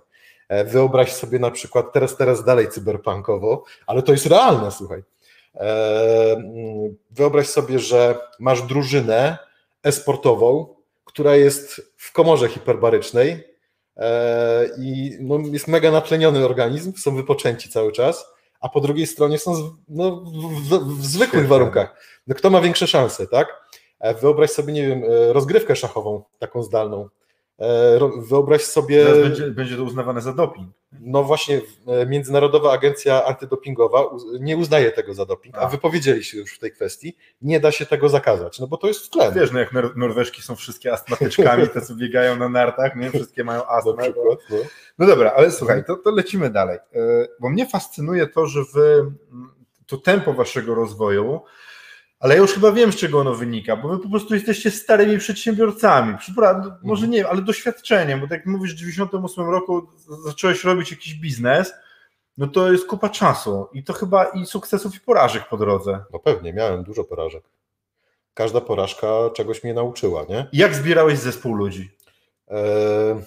[0.49, 5.03] E, wyobraź sobie na przykład, teraz, teraz dalej cyberpunkowo, ale to jest realne, słuchaj.
[5.55, 6.43] E,
[7.11, 9.37] wyobraź sobie, że masz drużynę
[9.83, 13.43] esportową, która jest w komorze hiperbarycznej
[13.97, 18.25] e, i no, jest mega natleniony organizm, są wypoczęci cały czas,
[18.61, 21.95] a po drugiej stronie są no, w, w, zwykłych warunkach.
[22.27, 23.69] No, kto ma większe szanse, tak?
[24.21, 27.09] Wyobraź sobie, nie wiem, rozgrywkę szachową, taką zdalną.
[27.59, 29.05] E, wyobraź sobie.
[29.05, 30.69] Teraz będzie, będzie to uznawane za doping.
[30.99, 34.03] No właśnie, e, Międzynarodowa Agencja Antydopingowa
[34.39, 35.69] nie uznaje tego za doping, a A.
[35.69, 37.17] wypowiedzieli się już w tej kwestii.
[37.41, 39.33] Nie da się tego zakazać, no bo to jest tlen.
[39.33, 43.09] Wiesz, no jak Nor- Norweżki są wszystkie astmatyczkami, te co biegają na nartach, nie?
[43.09, 43.93] Wszystkie mają na astmę.
[44.03, 44.39] przykład.
[44.49, 44.57] No.
[44.99, 46.77] No dobra, ale słuchaj, to, to lecimy dalej.
[46.77, 49.11] E, Bo mnie fascynuje to, że wy,
[49.85, 51.41] to tempo waszego rozwoju,
[52.19, 55.17] ale ja już chyba wiem, z czego ono wynika, bo wy po prostu jesteście starymi
[55.17, 56.17] przedsiębiorcami.
[56.17, 59.87] Przepraszam, może nie, ale doświadczeniem, bo tak jak mówisz, w 98 roku
[60.25, 61.73] zacząłeś robić jakiś biznes,
[62.37, 66.03] no to jest kupa czasu i to chyba i sukcesów i porażek po drodze.
[66.13, 67.43] no pewnie, miałem dużo porażek.
[68.33, 70.47] Każda porażka czegoś mnie nauczyła, nie?
[70.53, 71.91] Jak zbierałeś zespół ludzi?
[72.51, 73.21] E,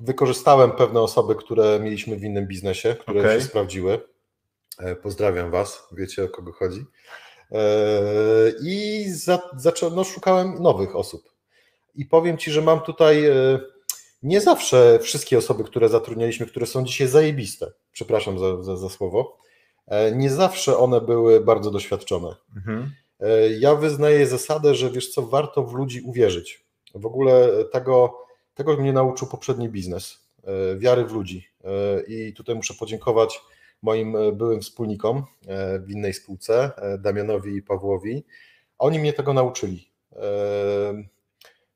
[0.00, 3.40] Wykorzystałem pewne osoby, które mieliśmy w innym biznesie, które Okej.
[3.40, 4.00] się sprawdziły.
[4.82, 6.84] E, Pozdrawiam Was, wiecie o kogo chodzi.
[7.52, 7.62] E,
[8.62, 11.32] I za, zacząłem, no, szukałem nowych osób.
[11.94, 13.60] I powiem Ci, że mam tutaj e,
[14.22, 19.38] nie zawsze wszystkie osoby, które zatrudnialiśmy, które są dzisiaj zajebiste, przepraszam za, za, za słowo,
[20.14, 22.36] nie zawsze one były bardzo doświadczone.
[22.56, 22.90] Mhm.
[23.58, 26.64] Ja wyznaję zasadę, że wiesz co, warto w ludzi uwierzyć.
[26.94, 28.18] W ogóle tego,
[28.54, 30.28] tego mnie nauczył poprzedni biznes,
[30.76, 31.48] wiary w ludzi.
[32.08, 33.40] I tutaj muszę podziękować
[33.82, 38.24] moim e, byłym wspólnikom e, w innej spółce, e, Damianowi i Pawłowi.
[38.78, 39.92] Oni mnie tego nauczyli.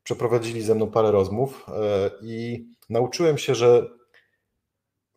[0.02, 1.66] Przeprowadzili ze mną parę rozmów
[2.22, 3.88] i nauczyłem się, że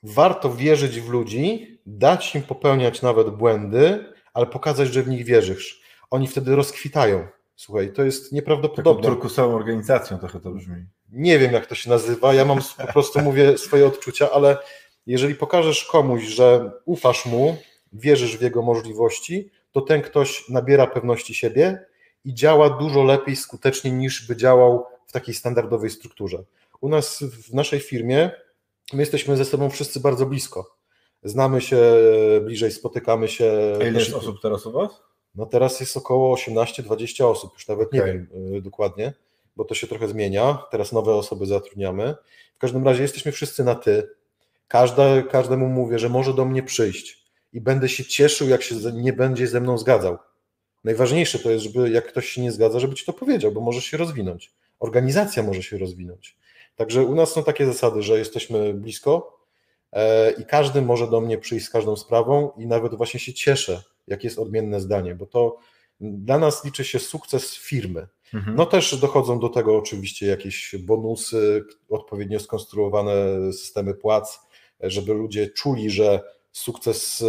[0.04, 5.82] warto wierzyć w ludzi, dać im popełniać nawet błędy, ale pokazać, że w nich wierzysz.
[6.10, 7.28] Oni wtedy rozkwitają.
[7.56, 9.04] Słuchaj, to jest Taką nieprawdopodobne.
[9.04, 10.86] turkusową organizacją trochę to brzmi.
[11.12, 12.34] Nie wiem, jak to się nazywa.
[12.34, 14.58] Ja mam po prostu mówię swoje odczucia, ale
[15.08, 17.58] jeżeli pokażesz komuś, że ufasz mu,
[17.94, 21.86] wierzysz w jego możliwości, to ten ktoś nabiera pewności siebie
[22.26, 26.44] i działa dużo lepiej, skuteczniej niż by działał w takiej standardowej strukturze.
[26.82, 28.32] U nas w naszej firmie
[28.94, 30.76] my jesteśmy ze sobą wszyscy bardzo blisko.
[31.24, 31.82] Znamy się
[32.42, 33.78] bliżej, spotykamy się.
[33.82, 35.10] A ile jest osób teraz u was?
[35.36, 38.14] no teraz jest około 18-20 osób, już nawet nie Okej.
[38.14, 39.14] wiem y, dokładnie,
[39.56, 40.64] bo to się trochę zmienia.
[40.72, 42.16] Teraz nowe osoby zatrudniamy.
[42.56, 44.10] W każdym razie jesteśmy wszyscy na ty.
[44.70, 49.14] Każda, każdemu mówię, że może do mnie przyjść i będę się cieszył, jak się nie
[49.14, 50.18] będzie ze mną zgadzał.
[50.84, 53.86] Najważniejsze to jest, żeby jak ktoś się nie zgadza, żeby ci to powiedział, bo możesz
[53.86, 54.54] się rozwinąć.
[54.80, 56.38] Organizacja może się rozwinąć.
[56.76, 59.40] Także u nas są takie zasady, że jesteśmy blisko
[59.92, 63.84] e, i każdy może do mnie przyjść z każdą sprawą i nawet właśnie się cieszę,
[64.08, 65.58] jak jest odmienne zdanie, bo to
[66.02, 68.08] dla nas liczy się sukces firmy.
[68.34, 68.56] Mhm.
[68.56, 73.14] No też dochodzą do tego oczywiście jakieś bonusy, odpowiednio skonstruowane
[73.54, 74.40] systemy płac,
[74.82, 77.24] żeby ludzie czuli, że sukces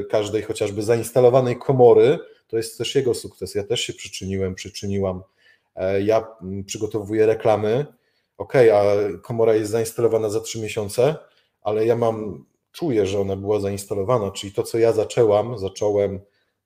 [0.00, 3.54] e, każdej chociażby zainstalowanej komory to jest też jego sukces.
[3.54, 5.22] Ja też się przyczyniłem, przyczyniłam.
[5.76, 7.86] E, Ja mm, przygotowuję reklamy.
[8.38, 8.82] Ok, a
[9.22, 11.16] komora jest zainstalowana za trzy miesiące,
[11.62, 16.20] ale ja mam, czuję, że ona była zainstalowana, czyli to, co ja zaczęłam, zacząłem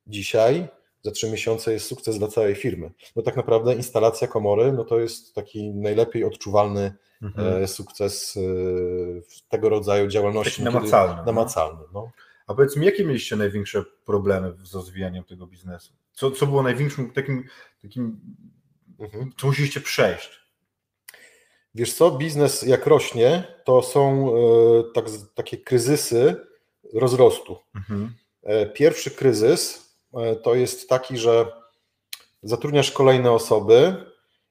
[0.06, 0.68] dzisiaj,
[1.02, 2.90] za trzy miesiące jest sukces dla całej firmy.
[3.16, 6.92] No tak naprawdę instalacja komory, no to jest taki najlepiej odczuwalny
[7.22, 7.62] Mhm.
[7.62, 8.40] e, sukces e,
[9.20, 10.50] w tego rodzaju działalności.
[10.50, 11.24] Taki kiedy- namacalny, no.
[11.24, 12.10] Namacalny, no.
[12.46, 15.92] A powiedz mi, jakie mieliście największe problemy z rozwijaniem tego biznesu?
[16.12, 17.44] Co, co było największym takim,
[17.82, 18.20] takim,
[18.98, 19.32] Mhm.
[19.38, 20.30] co musieliście przejść?
[21.74, 24.38] Wiesz co, biznes jak rośnie, to są e,
[24.94, 26.36] tak, takie kryzysy
[26.94, 27.56] rozrostu.
[27.74, 28.14] Mhm.
[28.74, 29.94] Pierwszy kryzys
[30.42, 31.46] to jest taki, że
[32.42, 34.04] zatrudniasz kolejne osoby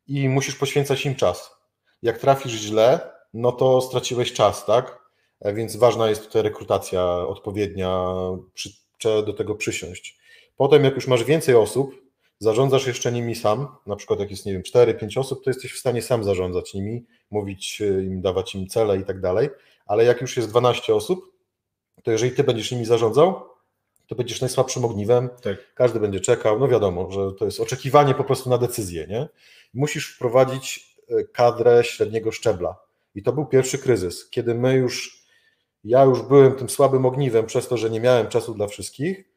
[0.07, 1.54] i musisz poświęcać im czas.
[2.01, 2.99] Jak trafisz źle,
[3.33, 4.99] no to straciłeś czas, tak?
[5.41, 8.05] E, Więc ważna jest tutaj rekrutacja odpowiednia,
[8.53, 10.17] przy, trzeba do tego przysiąść.
[10.57, 12.01] Potem, jak już masz więcej osób,
[12.39, 15.79] zarządzasz jeszcze nimi sam, na przykład jak jest, nie wiem, 4-5 osób, to jesteś w
[15.79, 19.49] stanie sam zarządzać nimi, mówić e, im, dawać im cele i tak dalej,
[19.85, 21.31] ale jak już jest 12 osób,
[22.03, 23.41] to jeżeli ty będziesz nimi zarządzał,
[24.07, 25.73] to będziesz najsłabszym ogniwem, Tak.
[25.73, 29.29] każdy będzie czekał, no wiadomo, że to jest oczekiwanie po prostu na decyzję, nie?
[29.73, 30.94] Musisz wprowadzić
[31.33, 32.75] kadrę średniego szczebla.
[33.15, 35.23] I to był pierwszy kryzys, kiedy my już,
[35.83, 39.29] ja już byłem tym słabym ogniwem przez to, że nie miałem czasu dla wszystkich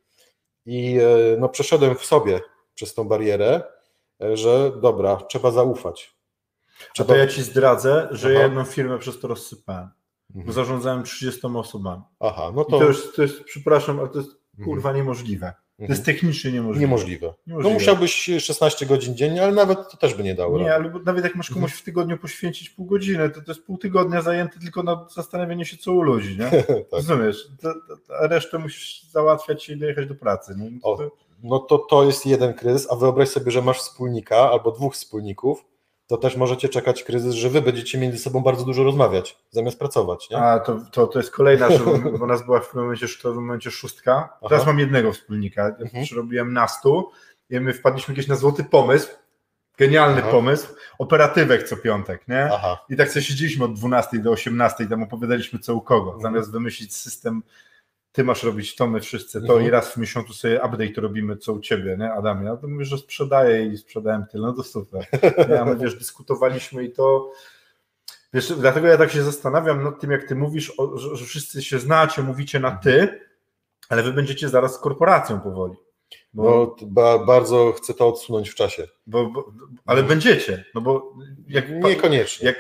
[0.66, 2.40] i e, no przeszedłem w sobie
[2.74, 3.62] przez tą barierę,
[4.22, 6.18] e, że dobra, trzeba zaufać.
[7.00, 8.42] A to ja ci zdradzę, że Aha.
[8.42, 9.88] jedną firmę przez to rozsypałem.
[10.37, 10.52] Mhm.
[10.52, 12.02] zarządzałem 30 osobami.
[12.20, 14.64] Aha, no I to, to jest, to jest przepraszam, ale to jest Mhm.
[14.64, 15.52] kurwa niemożliwe.
[15.79, 15.97] To Mhm.
[15.97, 16.81] jest technicznie niemożliwe.
[16.81, 17.27] niemożliwe.
[17.27, 17.75] No Niemożliwe.
[17.75, 20.59] musiałbyś 16 godzin dziennie, ale nawet to też by nie dało.
[20.59, 23.79] Nie, ale nawet jak masz komuś w tygodniu poświęcić pół godziny, to to jest pół
[23.79, 26.51] tygodnia zajęte tylko na zastanawianie się, co u ludzi, nie?
[26.62, 26.77] tak.
[26.93, 27.49] Rozumiesz?
[27.62, 27.75] To,
[28.09, 30.55] to, a resztę musisz załatwiać i dojechać do pracy.
[30.57, 31.11] No, O, to,
[31.43, 35.64] No to to jest jeden kryzys, a wyobraź sobie, że masz wspólnika albo dwóch wspólników,
[36.09, 40.31] to też możecie czekać kryzys, że wy będziecie między sobą bardzo dużo rozmawiać, zamiast pracować.
[40.31, 40.38] Nie?
[40.38, 41.79] A to, to, to jest kolejna, że,
[42.18, 44.38] bo nas była w tym momencie, w momencie szóstka.
[44.49, 44.71] Teraz Aha.
[44.71, 45.66] mam jednego wspólnika.
[45.66, 46.05] Mhm.
[46.05, 47.11] Przyrobiłem na stu
[47.51, 49.09] i my wpadliśmy gdzieś na złoty pomysł.
[49.79, 50.31] Genialny Aha.
[50.31, 50.66] pomysł.
[50.99, 52.49] Operatywek co piątek, nie?
[52.53, 56.14] Aha, I tak sobie siedzieliśmy od 12 do 18 i tam opowiadaliśmy co u kogo.
[56.14, 56.23] Mhm.
[56.23, 57.42] Zamiast wymyślić system,
[58.12, 59.66] ty masz robić to, my wszyscy to Mhm.
[59.66, 62.44] i raz w miesiącu sobie update robimy co u ciebie, nie Adamie?
[62.49, 65.07] No to mówisz, że sprzedaję i sprzedałem tyle, no to super.
[65.49, 67.33] Nie, a my wiesz, dyskutowaliśmy i to
[68.35, 70.73] wiesz, dlatego ja tak się zastanawiam nad tym, jak ty mówisz,
[71.14, 73.21] że, wszyscy się znacie, mówicie na ty,
[73.88, 75.75] ale wy będziecie zaraz korporacją powoli.
[76.33, 78.87] Bo, no, ba, bardzo chcę to odsunąć w czasie.
[79.07, 79.53] bo, bo,
[79.87, 81.14] ale będziecie, no bo
[81.49, 82.47] jak, Niekoniecznie.
[82.47, 82.57] jak,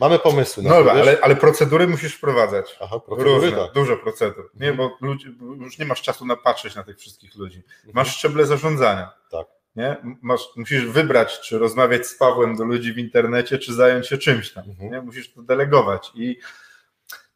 [0.00, 2.76] Mamy pomysły no dobra, ale, ale procedury musisz wprowadzić.
[2.80, 3.72] Aha, procedury, Różne, tak.
[3.74, 4.50] dużo procedur.
[4.54, 4.90] Nie, Mhm.
[5.38, 7.56] bo już nie masz czasu na patrzeć na tych wszystkich ludzi.
[7.76, 7.92] Mhm.
[7.94, 9.10] Masz szczeble zarządzania.
[9.30, 9.46] Tak.
[9.76, 9.96] Nie?
[10.22, 14.52] Masz, musisz wybrać, czy rozmawiać z Pawłem do ludzi w internecie, czy zająć się czymś
[14.52, 14.64] tam.
[14.70, 14.90] Mhm.
[14.90, 15.00] Nie?
[15.00, 16.12] Musisz to delegować.
[16.14, 16.38] I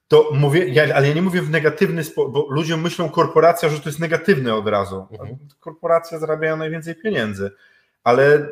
[0.08, 3.80] to mówię, ja, ale ja nie mówię w negatywny sposób, bo ludzie myślą korporacja, że
[3.80, 5.06] to jest negatywne od razu.
[5.10, 5.38] Mhm.
[5.60, 7.50] Korporacje zarabiają najwięcej pieniędzy,
[8.04, 8.48] ale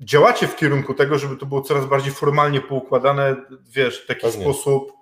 [0.00, 3.36] działacie w kierunku tego, żeby to było coraz bardziej formalnie poukładane,
[3.74, 4.40] wiesz, w taki Pewnie.
[4.42, 4.92] sposób,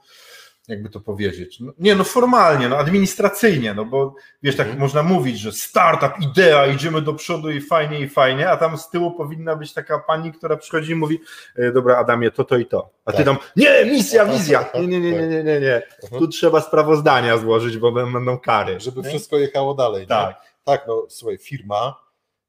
[0.69, 1.61] jakby to powiedzieć.
[1.61, 4.81] No, nie, no formalnie, no administracyjnie, no bo wiesz, tak Mhm.
[4.83, 8.91] można mówić, że startup, idea, idziemy do przodu i fajnie, i fajnie, a tam z
[8.91, 11.21] tyłu powinna być taka pani, która przychodzi i mówi,
[11.57, 12.91] e, dobra Adamie, to, to i to.
[13.05, 13.27] A ty Tak.
[13.27, 15.83] tam, nie, misja, wizja, nie, nie, nie, nie, nie, nie, nie.
[16.03, 16.19] Mhm.
[16.23, 18.81] tu trzeba sprawozdania złożyć, bo będą kary.
[18.81, 19.09] Żeby nie?
[19.09, 20.01] wszystko jechało dalej.
[20.01, 20.07] nie?
[20.07, 20.41] Tak.
[20.65, 22.08] Tak, no słuchaj, firma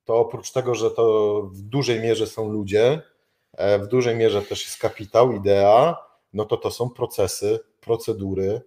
[0.10, 3.02] to oprócz tego, że to w dużej mierze są ludzie,
[3.54, 5.98] e, w dużej mierze też jest kapitał, idea,
[6.34, 8.62] no to to są procesy, procedury,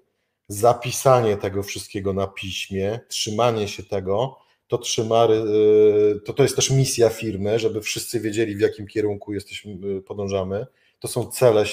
[0.48, 6.70] zapisanie tego wszystkiego na piśmie, trzymanie się tego, to trzyma, y, to, to jest też
[6.70, 10.66] misja firmy, żeby wszyscy wiedzieli w jakim kierunku jesteśmy, y, podążamy.
[10.98, 11.64] To są cele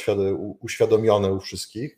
[0.59, 1.97] uświadomione u wszystkich,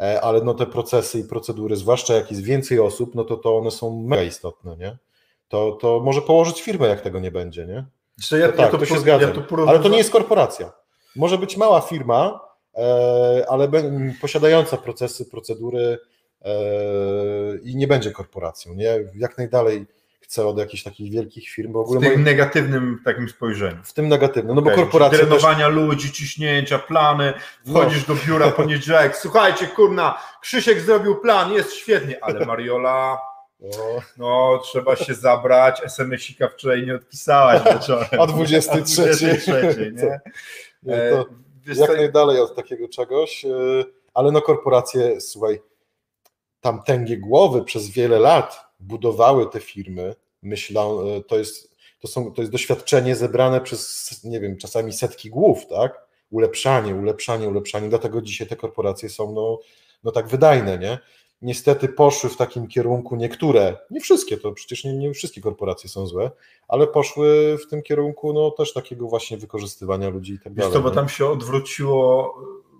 [0.00, 3.56] e, ale no te procesy i procedury, zwłaszcza jak jest więcej osób, no to, to
[3.56, 4.98] one są mega istotne, nie?
[5.48, 7.84] To, to może położyć firmę, jak tego nie będzie, nie?
[8.38, 9.34] Ja, To tak, to się po- zgadzam.
[9.36, 10.72] ja to Ale to nie jest korporacja.
[11.16, 12.40] Może być mała firma,
[12.76, 15.98] e, ale be- posiadająca procesy, procedury
[16.44, 16.48] e,
[17.62, 18.98] i nie będzie korporacją, nie?
[19.14, 19.86] Jak najdalej
[20.20, 23.76] chcę od jakichś takich wielkich firm, bo w w ogóle tym moim, negatywnym takim spojrzeniu.
[23.84, 27.32] w tym negatywnym, no bo Okej, korporacje czyli też, Trenowania ludzi, ciśnięcia, plany,
[27.66, 27.72] No.
[27.80, 33.18] wchodzisz do biura poniedziałek, słuchajcie, kurna, Krzysiek zrobił plan, jest świetnie, ale Mariola,
[33.60, 38.20] no, no trzeba się zabrać, SMS-ika wczoraj nie odpisałaś wieczorem.
[38.20, 39.02] O 23.
[39.02, 40.20] O 23, nie?
[40.82, 41.26] nie, E, to
[41.66, 43.48] wiesz jak najdalej od takiego czegoś, e,
[44.14, 45.60] ale no korporacje, słuchaj,
[46.60, 52.32] tam tęgie głowy przez wiele lat budowały te firmy, myślą, e, to jest, to, są,
[52.32, 56.08] to jest doświadczenie zebrane przez, nie wiem, czasami setki głów, tak?
[56.30, 59.58] Ulepszanie, ulepszanie, ulepszanie, dlatego dzisiaj te korporacje są no,
[60.04, 60.98] no tak wydajne, nie?
[61.42, 66.06] Niestety poszły w takim kierunku niektóre, nie wszystkie, to przecież nie, nie wszystkie korporacje są
[66.06, 66.30] złe,
[66.68, 70.72] ale poszły w tym kierunku no też takiego właśnie wykorzystywania ludzi i tak Wiesz dalej.
[70.72, 72.34] co, bo tam się odwróciło,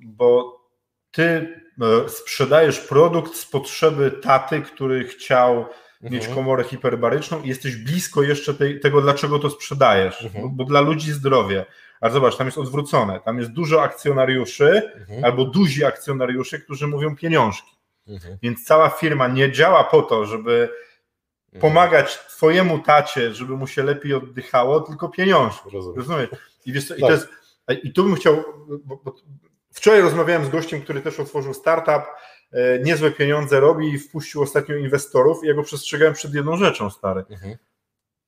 [0.04, 0.58] bo
[1.10, 1.22] ty
[2.04, 5.64] e, sprzedajesz produkt z potrzeby taty, który chciał
[6.02, 6.34] mieć Mhm.
[6.34, 10.44] komorę hiperbaryczną i jesteś blisko jeszcze tej, tego, dlaczego to sprzedajesz, Mhm.
[10.44, 11.66] bo, bo dla ludzi zdrowie.
[12.00, 15.24] Ale zobacz, tam jest odwrócone, tam jest dużo akcjonariuszy Mhm.
[15.24, 17.77] albo duzi akcjonariusze, którzy mówią pieniążki.
[18.08, 18.38] Mhm.
[18.42, 20.68] Więc cała firma nie działa po to, żeby
[21.52, 21.60] Mhm.
[21.60, 25.70] pomagać twojemu tacie, żeby mu się lepiej oddychało, tylko pieniążki.
[25.72, 25.98] Rozumiem.
[25.98, 26.28] Rozumiesz?
[26.66, 27.08] I, wiesz co, i Tak.
[27.08, 27.28] to jest.
[27.82, 28.44] I tu bym chciał.
[28.84, 29.14] Bo, bo
[29.72, 32.02] wczoraj rozmawiałem z gościem, który też otworzył startup,
[32.52, 35.44] e, niezłe pieniądze robi i wpuścił ostatnio inwestorów.
[35.44, 37.24] I ja go przestrzegałem przed jedną rzeczą, stary.
[37.30, 37.56] Mhm.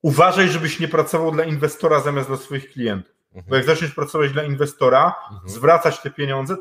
[0.03, 3.13] Uważaj, żebyś nie pracował dla inwestora zamiast dla swoich klientów.
[3.33, 3.57] Bo Mhm.
[3.57, 5.15] jak zaczniesz pracować dla inwestora,
[5.47, 6.57] zwracać te pieniądze,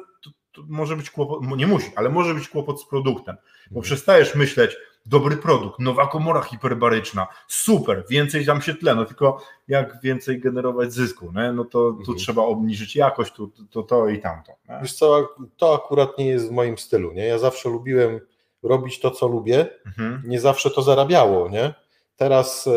[0.68, 3.36] może być kłopot, nie musi, ale może być kłopot z produktem,
[3.72, 3.84] bo Mhm.
[3.84, 10.02] przestajesz myśleć, dobry produkt, nowa komora hiperbaryczna, super, więcej tam się tle, no tylko jak
[10.04, 11.52] więcej generować zysku, nie?
[11.54, 12.18] no to tu Mhm.
[12.18, 14.52] trzeba obniżyć jakość, tu, to, to i tamto.
[14.70, 14.80] nie?
[14.82, 17.26] Wiesz co, to akurat nie jest w moim stylu, nie?
[17.26, 18.20] Ja zawsze lubiłem
[18.64, 20.24] robić to, co lubię, Mhm.
[20.26, 21.74] nie zawsze to zarabiało, nie?
[22.16, 22.72] Teraz e,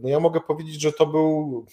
[0.00, 1.66] no ja mogę powiedzieć, że to był,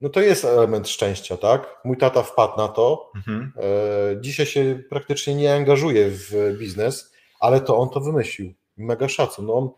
[0.00, 1.80] no to jest element szczęścia, tak?
[1.84, 3.52] Mój tata wpadł na to, Mhm.
[3.56, 9.46] e, dzisiaj się praktycznie nie angażuje w biznes, ale to on to wymyślił, mega szacun,
[9.46, 9.70] no on,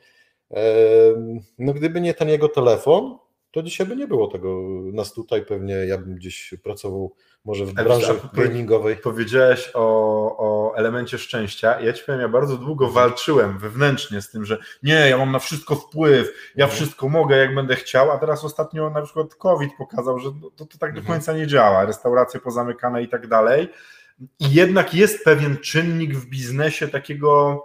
[0.50, 0.62] e,
[1.58, 3.18] no gdyby nie ten jego telefon,
[3.50, 7.72] to dzisiaj by nie było tego nas tutaj, pewnie ja bym gdzieś pracował może w
[7.72, 8.96] branży gamingowej.
[8.96, 9.83] Powiedziałeś o,
[10.38, 11.81] o elemencie szczęścia.
[11.81, 15.38] Ja ci powiem, ja bardzo długo walczyłem wewnętrznie z tym, że nie, ja mam na
[15.38, 16.76] wszystko wpływ, ja Mhm.
[16.76, 20.79] wszystko mogę, jak będę chciał, a teraz ostatnio na przykład COVID pokazał, że to, to
[20.79, 21.06] tak do Mhm.
[21.06, 23.69] końca nie działa, restauracje pozamykane i tak dalej.
[24.40, 27.62] I jednak jest pewien czynnik w biznesie takiego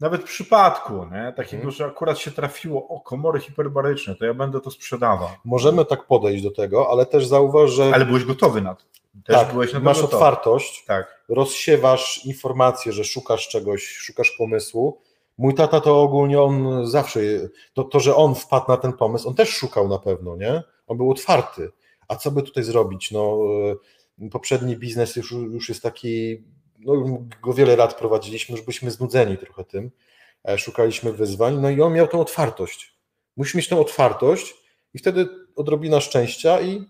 [0.00, 1.32] nawet przypadku, nie?
[1.36, 1.70] takiego, Mhm.
[1.70, 5.28] że akurat się trafiło, o, komory hiperbaryczne, to ja będę to sprzedawał.
[5.44, 8.84] Możemy tak podejść do tego, ale też zauważ, że Ale byłeś gotowy na to.
[9.24, 10.14] Też tak, byłeś na masz gotowy.
[10.14, 11.24] otwartość, Tak.
[11.28, 14.98] rozsiewasz informacje, że szukasz czegoś, szukasz pomysłu.
[15.38, 17.20] Mój tata to ogólnie on zawsze,
[17.74, 20.62] to, to, że on wpadł na ten pomysł, on też szukał na pewno, nie?
[20.86, 21.70] On był otwarty.
[22.08, 23.10] A co by tutaj zrobić?
[23.12, 23.38] No,
[24.22, 26.42] e, poprzedni biznes już, już jest taki,
[26.86, 29.90] no go wiele lat prowadziliśmy, już byliśmy znudzeni trochę tym.
[30.48, 32.96] E, Szukaliśmy wyzwań, no i on miał tą otwartość.
[33.36, 34.54] Musisz mieć tą otwartość
[34.94, 36.86] i wtedy odrobina szczęścia i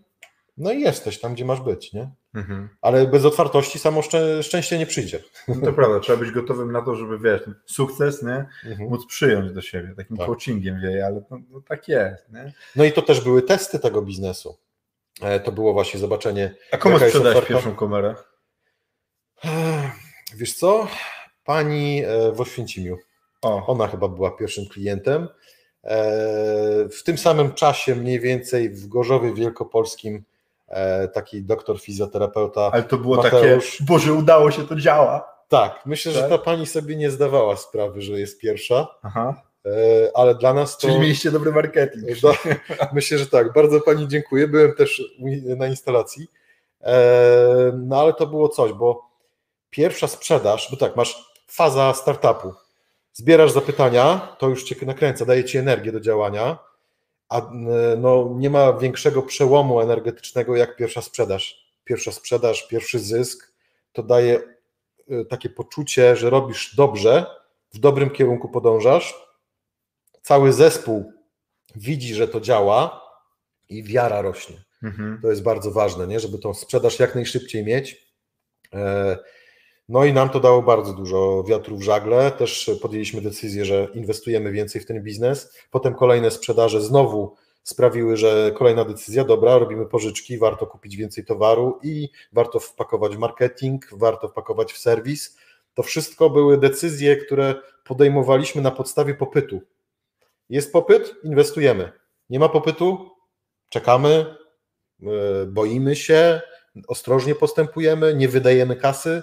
[0.57, 2.11] no i jesteś tam, gdzie masz być, nie?
[2.35, 2.69] Mhm.
[2.81, 5.23] Ale bez otwartości samo szczę- szczęście nie przyjdzie.
[5.49, 8.47] No to prawda, trzeba być gotowym na to, żeby wiesz, sukces, nie?
[8.71, 8.91] Mhm.
[8.91, 9.95] Móc przyjąć do siebie.
[9.97, 10.27] Takim Tak.
[10.27, 12.53] coachingiem wieje, ale no, no tak jest, nie?
[12.77, 14.59] No i to też były testy tego biznesu.
[15.23, 16.55] E, To było właśnie zobaczenie.
[16.73, 18.15] A komu sprzedałeś pierwszą kamerę?
[20.37, 20.87] Wiesz co?
[21.45, 22.97] Pani e, w Oświęcimiu.
[23.43, 25.29] O, Ona chyba była pierwszym klientem.
[25.85, 25.99] E,
[26.89, 30.25] W tym samym czasie mniej więcej w Gorzowie Wielkopolskim
[30.69, 32.71] e, taki doktor fizjoterapeuta.
[32.73, 33.73] ale to było Mateusz.
[33.73, 35.37] takie, Boże, udało się, to działa.
[35.49, 36.31] Tak, myślę, że Tak?
[36.31, 39.43] ta pani sobie nie zdawała sprawy, że jest pierwsza, Aha,
[40.15, 40.87] ale dla nas to...
[40.89, 42.05] czyli mieliście dobry marketing.
[42.93, 43.53] Myślę, że tak.
[43.53, 44.49] Bardzo Pani dziękuję.
[44.49, 45.03] Byłem też
[45.57, 46.27] na instalacji.
[47.75, 49.06] No ale to było coś, bo
[49.71, 52.55] pierwsza sprzedaż, bo tak, masz faza startupu.
[53.13, 56.59] Zbierasz zapytania, to już Cię nakręca, daje Ci energię do działania,
[57.29, 61.67] a e, no, nie ma większego przełomu energetycznego jak pierwsza sprzedaż.
[61.85, 63.53] Pierwsza sprzedaż, pierwszy zysk,
[63.93, 64.41] to daje
[65.11, 67.27] e, takie poczucie, że robisz dobrze,
[67.75, 69.15] w dobrym kierunku podążasz.
[70.23, 71.13] Cały zespół
[71.77, 73.03] widzi, że to działa
[73.69, 74.57] i wiara rośnie.
[74.83, 75.19] Mhm.
[75.23, 76.21] To jest bardzo ważne, nie?
[76.21, 78.13] żeby tą sprzedaż jak najszybciej mieć.
[79.89, 82.31] No i nam to dało bardzo dużo wiatru w żagle.
[82.31, 85.59] Też podjęliśmy decyzję, że inwestujemy więcej w ten biznes.
[85.71, 91.79] Potem kolejne sprzedaże znowu sprawiły, że kolejna decyzja, dobra, robimy pożyczki, warto kupić więcej towaru
[91.83, 95.37] i warto wpakować w marketing, warto wpakować w serwis.
[95.75, 99.61] To wszystko były decyzje, które podejmowaliśmy na podstawie popytu.
[100.51, 101.93] Jest popyt, inwestujemy.
[102.31, 103.11] Nie ma popytu,
[103.69, 104.37] czekamy,
[105.03, 106.41] e, boimy się,
[106.89, 109.23] ostrożnie postępujemy, nie wydajemy kasy.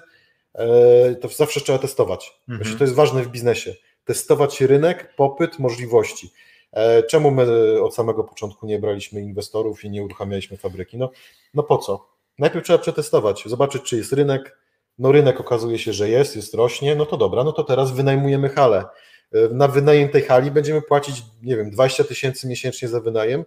[0.55, 2.39] E, To zawsze trzeba testować.
[2.41, 2.59] Mhm.
[2.59, 3.75] Myślę, to jest ważne w biznesie.
[4.05, 6.33] Testować rynek, popyt, możliwości.
[6.71, 7.45] E, Czemu my
[7.81, 10.97] od samego początku nie braliśmy inwestorów i nie uruchamialiśmy fabryki?
[10.97, 11.09] No,
[11.53, 12.07] no po co?
[12.39, 14.57] Najpierw trzeba przetestować, zobaczyć, czy jest rynek.
[14.99, 18.49] No rynek okazuje się, że jest, jest rośnie, no to dobra, no to teraz wynajmujemy
[18.49, 18.85] halę.
[19.33, 23.45] E, Na wynajem tej hali będziemy płacić, nie wiem, 20 tysięcy miesięcznie za wynajem.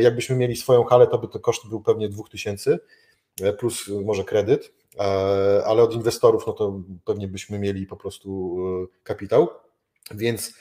[0.00, 2.78] Jakbyśmy mieli swoją halę, to by to koszt był pewnie 2000
[3.42, 4.72] e, plus może kredyt,
[5.66, 9.48] ale od inwestorów, no to pewnie byśmy mieli po prostu e, kapitał.
[10.10, 10.54] Więc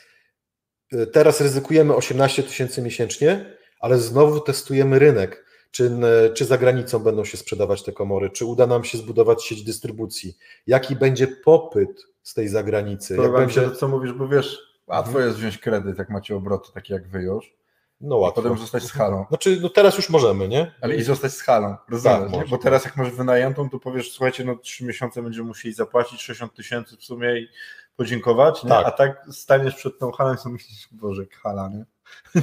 [0.91, 5.45] e, teraz ryzykujemy 18 tysięcy miesięcznie, ale znowu testujemy rynek.
[5.71, 9.43] Czy, e, czy za granicą będą się sprzedawać te komory, czy uda nam się zbudować
[9.43, 14.13] sieć dystrybucji, jaki będzie popyt z tej zagranicy, Podoba mi się będzie, to, co mówisz,
[14.13, 15.27] bo wiesz, łatwo Mhm.
[15.27, 17.53] jest wziąć kredyt, jak macie obroty takie jak wy już,
[18.01, 18.41] no łatwo.
[18.41, 19.25] potem zostać z halą.
[19.29, 20.71] Znaczy, no teraz już możemy, nie?
[20.81, 22.49] Ale i zostać z halą, rozumiesz, Tak.
[22.49, 26.53] Bo teraz jak masz wynajętą, to powiesz, słuchajcie, no trzy miesiące będziemy musieli zapłacić 60
[26.53, 27.47] tysięcy w sumie i
[27.95, 28.69] podziękować, nie?
[28.69, 28.85] Tak.
[28.87, 31.85] a tak staniesz przed tą halą i sobie myślisz, Boże, hala, nie?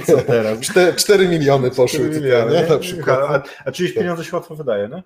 [0.05, 0.59] Co teraz?
[0.59, 2.61] 4, 4 miliony poszły Cztery tutaj, miliony, nie?
[2.61, 2.67] nie?
[2.69, 3.19] Na przykład.
[3.19, 5.03] A, a czyjeś pieniądze się łatwo wydaje, nie?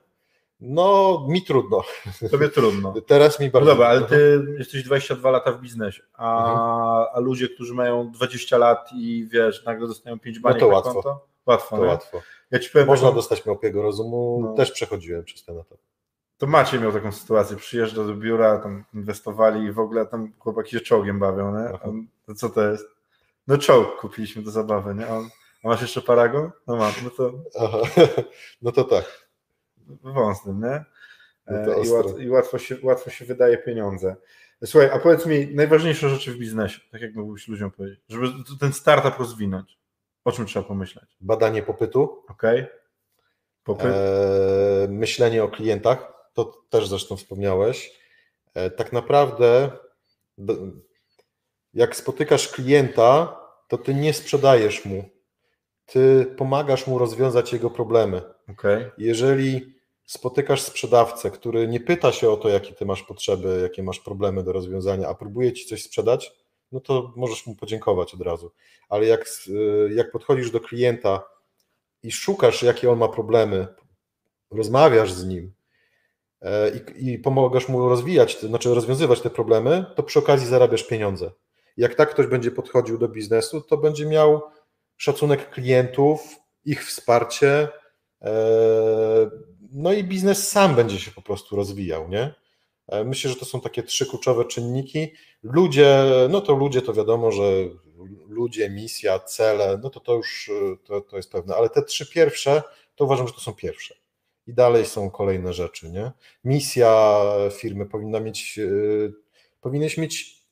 [0.60, 1.84] No, mi trudno.
[2.32, 2.94] Tobie trudno.
[3.08, 7.08] Teraz mi No bardzo dobra, ale ty jesteś 22 lata w biznesie, a, Mhm.
[7.14, 10.74] a ludzie, którzy mają 20 lat i wiesz, nagle dostają 5 No baniek to na
[10.74, 10.94] łatwo.
[10.94, 11.26] konto?
[11.46, 11.88] Łatwo, To nie?
[11.90, 12.22] łatwo.
[12.52, 14.54] Ja ci powiem, Można taką, dostać miałkiego rozumu, No.
[14.54, 15.78] też przechodziłem przez ten etap.
[16.38, 20.72] to Maciej miał taką sytuację, przyjeżdża do biura, tam inwestowali i w ogóle tam chłopaki
[20.72, 21.82] się czołgiem bawią, nie?
[21.82, 22.86] On, to co to jest?
[23.48, 25.08] No czołg kupiliśmy do zabawy, nie?
[25.08, 25.30] On,
[25.64, 26.52] a masz jeszcze paragon?
[26.68, 27.78] No mam, no to Aha.
[28.62, 29.27] No to tak.
[30.04, 30.86] Wąsnym, nie?
[31.48, 34.16] No E, I, łat, I łatwo się, łatwo się wydaje pieniądze.
[34.66, 38.28] Słuchaj, a powiedz mi najważniejsze rzeczy w biznesie, tak jak mógłbyś ludziom powiedzieć, żeby
[38.60, 39.78] ten startup rozwinąć.
[40.26, 41.06] O czym trzeba pomyśleć?
[41.22, 42.42] Badanie popytu, Ok?
[43.64, 43.86] Popyt?
[43.86, 48.00] e, myślenie o klientach, to też zresztą wspomniałeś.
[48.54, 49.72] E, tak naprawdę,
[51.74, 55.04] jak spotykasz klienta, to ty nie sprzedajesz mu.
[55.86, 58.22] Ty pomagasz mu rozwiązać jego problemy.
[58.50, 58.64] ok.
[58.98, 59.77] Jeżeli
[60.08, 64.44] spotykasz sprzedawcę, który nie pyta się o to, jakie ty masz potrzeby, jakie masz problemy
[64.44, 66.32] do rozwiązania, a próbuje ci coś sprzedać,
[66.72, 68.52] no to możesz mu podziękować od razu.
[68.90, 71.24] Ale jak, y, jak podchodzisz do klienta
[72.04, 73.68] i szukasz, jakie on ma problemy,
[74.52, 75.54] rozmawiasz z nim
[76.42, 81.32] e, i, i pomagasz mu rozwijać, znaczy rozwiązywać te problemy, to przy okazji zarabiasz pieniądze.
[81.78, 84.42] Jak tak ktoś będzie podchodził do biznesu, to będzie miał
[84.98, 86.36] szacunek klientów,
[86.66, 87.68] ich wsparcie,
[88.22, 89.30] e,
[89.72, 92.34] no i biznes sam będzie się po prostu rozwijał, nie?
[92.88, 95.14] E, myślę, że to są takie trzy kluczowe czynniki.
[95.44, 97.44] Ludzie, no to ludzie to wiadomo, że
[98.28, 100.52] ludzie, misja, cele, no to to już
[100.84, 102.64] to, to jest pewne, ale te trzy pierwsze,
[102.96, 103.96] to uważam, że to są pierwsze.
[104.48, 106.12] I dalej są kolejne rzeczy, nie?
[106.44, 109.14] Misja firmy powinna mieć, yy,
[109.62, 110.44] powinieneś mieć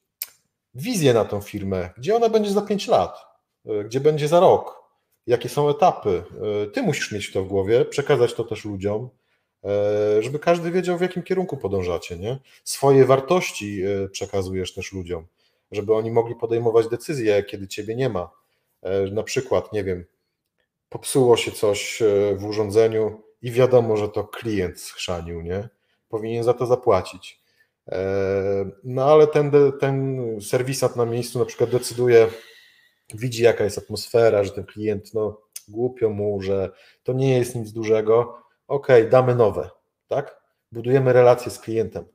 [0.74, 3.18] wizję na tą firmę, gdzie ona będzie za pięć lat,
[3.66, 4.85] yy, gdzie będzie za rok,
[5.28, 6.24] jakie są etapy.
[6.42, 9.10] Yy, ty musisz mieć to w głowie, przekazać to też ludziom,
[9.66, 12.18] E, żeby każdy wiedział, w jakim kierunku podążacie.
[12.18, 12.40] Nie?
[12.64, 15.26] Swoje wartości e, przekazujesz też ludziom,
[15.72, 18.30] żeby oni mogli podejmować decyzje, kiedy ciebie nie ma.
[18.82, 20.06] E, na przykład, nie wiem,
[20.90, 22.04] popsuło się coś
[22.36, 25.70] w urządzeniu i wiadomo, że to klient schrzanił, nie?
[26.10, 27.42] Powinien za to zapłacić.
[28.84, 32.28] No ale ten, ten serwisant na miejscu na przykład decyduje,
[33.14, 36.72] widzi jaka jest atmosfera, że ten klient, no głupio mu, że
[37.04, 38.38] to nie jest nic dużego,
[38.68, 39.70] ok, damy nowe,
[40.08, 40.42] tak?
[40.72, 42.06] Budujemy relacje z klientem.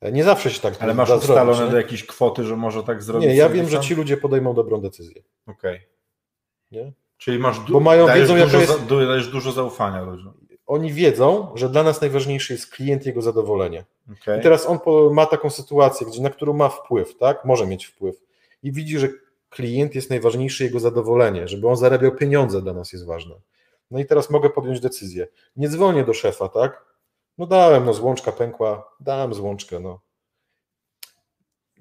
[0.00, 3.02] E, nie zawsze się tak Ale masz ustalone zrobić, do jakiejś kwoty, że może tak
[3.02, 3.28] zrobić?
[3.28, 5.22] Nie, ja wiem, że ci ludzie podejmą dobrą decyzję.
[5.46, 5.76] Okej.
[5.76, 5.86] Okay.
[6.70, 6.92] Nie?
[7.18, 8.86] Czyli masz du- Bo mają, dajesz, wiedzą, dużo, jest...
[8.88, 10.34] dajesz dużo zaufania ludziom.
[10.66, 13.84] Oni wiedzą, że dla nas najważniejszy jest klient jego zadowolenie.
[14.22, 14.38] Okay.
[14.38, 14.78] I teraz on
[15.12, 17.44] ma taką sytuację, gdzie, na którą ma wpływ, tak?
[17.44, 18.16] Może mieć wpływ.
[18.62, 19.08] I widzi, że
[19.56, 23.34] klient jest najważniejszy jego zadowolenie, żeby on zarabiał pieniądze dla nas jest ważne.
[23.90, 25.26] No i teraz mogę podjąć decyzję.
[25.56, 26.84] Nie dzwonię do szefa, tak?
[27.38, 30.00] No dałem, no złączka pękła, dałem złączkę, no.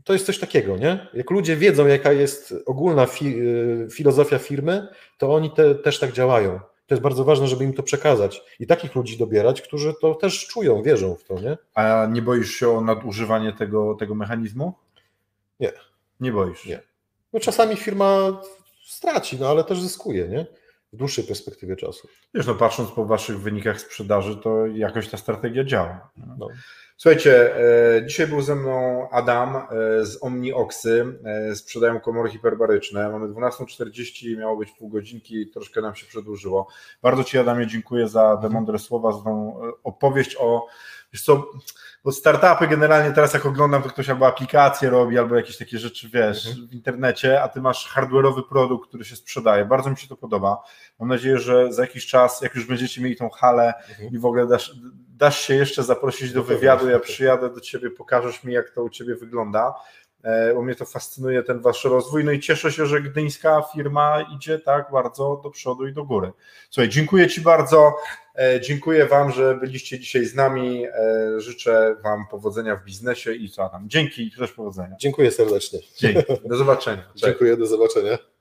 [0.04, 1.08] To jest coś takiego, nie?
[1.14, 6.12] Jak ludzie wiedzą, jaka jest ogólna fi y, filozofia firmy, to oni te, też tak
[6.12, 6.60] działają.
[6.88, 10.48] To jest bardzo ważne, żeby im to przekazać i takich ludzi dobierać, którzy to też
[10.48, 11.58] czują, wierzą w to, nie?
[11.74, 14.74] A nie boisz się o nadużywanie tego, tego mechanizmu?
[15.60, 15.72] Nie.
[16.20, 16.66] Nie boisz?
[16.66, 16.95] Nie.
[17.36, 18.42] No czasami firma
[18.86, 20.46] straci, no ale też zyskuje, nie?
[20.94, 22.08] w dłuższej perspektywie czasu.
[22.34, 26.10] Wiesz, no patrząc po Waszych wynikach sprzedaży, to jakoś ta strategia działa.
[26.38, 26.48] No.
[26.98, 27.58] Słuchajcie,
[27.98, 33.10] e, dzisiaj był ze mną Adam e, z OmniOxy, e, sprzedają komory hiperbaryczne.
[33.10, 36.68] Mamy 12.40, miało być pół godzinki, troszkę nam się przedłużyło.
[37.02, 40.68] Bardzo Ci Adamie dziękuję za te mądre słowa, za tą opowieść o,
[41.16, 41.52] wiesz co,
[42.04, 46.10] bo startupy generalnie teraz jak oglądam, to ktoś albo aplikacje robi, albo jakieś takie rzeczy,
[46.10, 46.68] wiesz, mhm.
[46.68, 49.66] w internecie, a ty masz hardware'owy produkt, który się sprzedaje.
[49.66, 50.64] Bardzo mi się to podoba.
[51.00, 54.10] Mam nadzieję, że za jakiś czas, jak już będziecie mieli tą halę mhm.
[54.14, 54.76] i w ogóle dasz,
[55.08, 58.90] dasz się jeszcze zaprosić do wywiadu, ja przyjadę do ciebie, pokażesz mi, jak to u
[58.90, 59.74] ciebie wygląda
[60.26, 62.24] e, bo mnie to fascynuje, ten wasz rozwój.
[62.24, 66.32] No i cieszę się, że gdyńska firma idzie tak bardzo do przodu i do góry.
[66.70, 67.94] Słuchaj, dziękuję Ci bardzo.
[68.36, 70.86] E, dziękuję Wam, że byliście dzisiaj z nami.
[70.86, 70.92] E,
[71.42, 73.90] życzę Wam powodzenia w biznesie i co tam.
[73.90, 74.96] Dzięki i też powodzenia.
[75.00, 75.80] Dziękuję serdecznie.
[75.98, 76.34] Dzięki.
[76.46, 77.04] Do zobaczenia.
[77.16, 78.35] Dziękuję, do zobaczenia.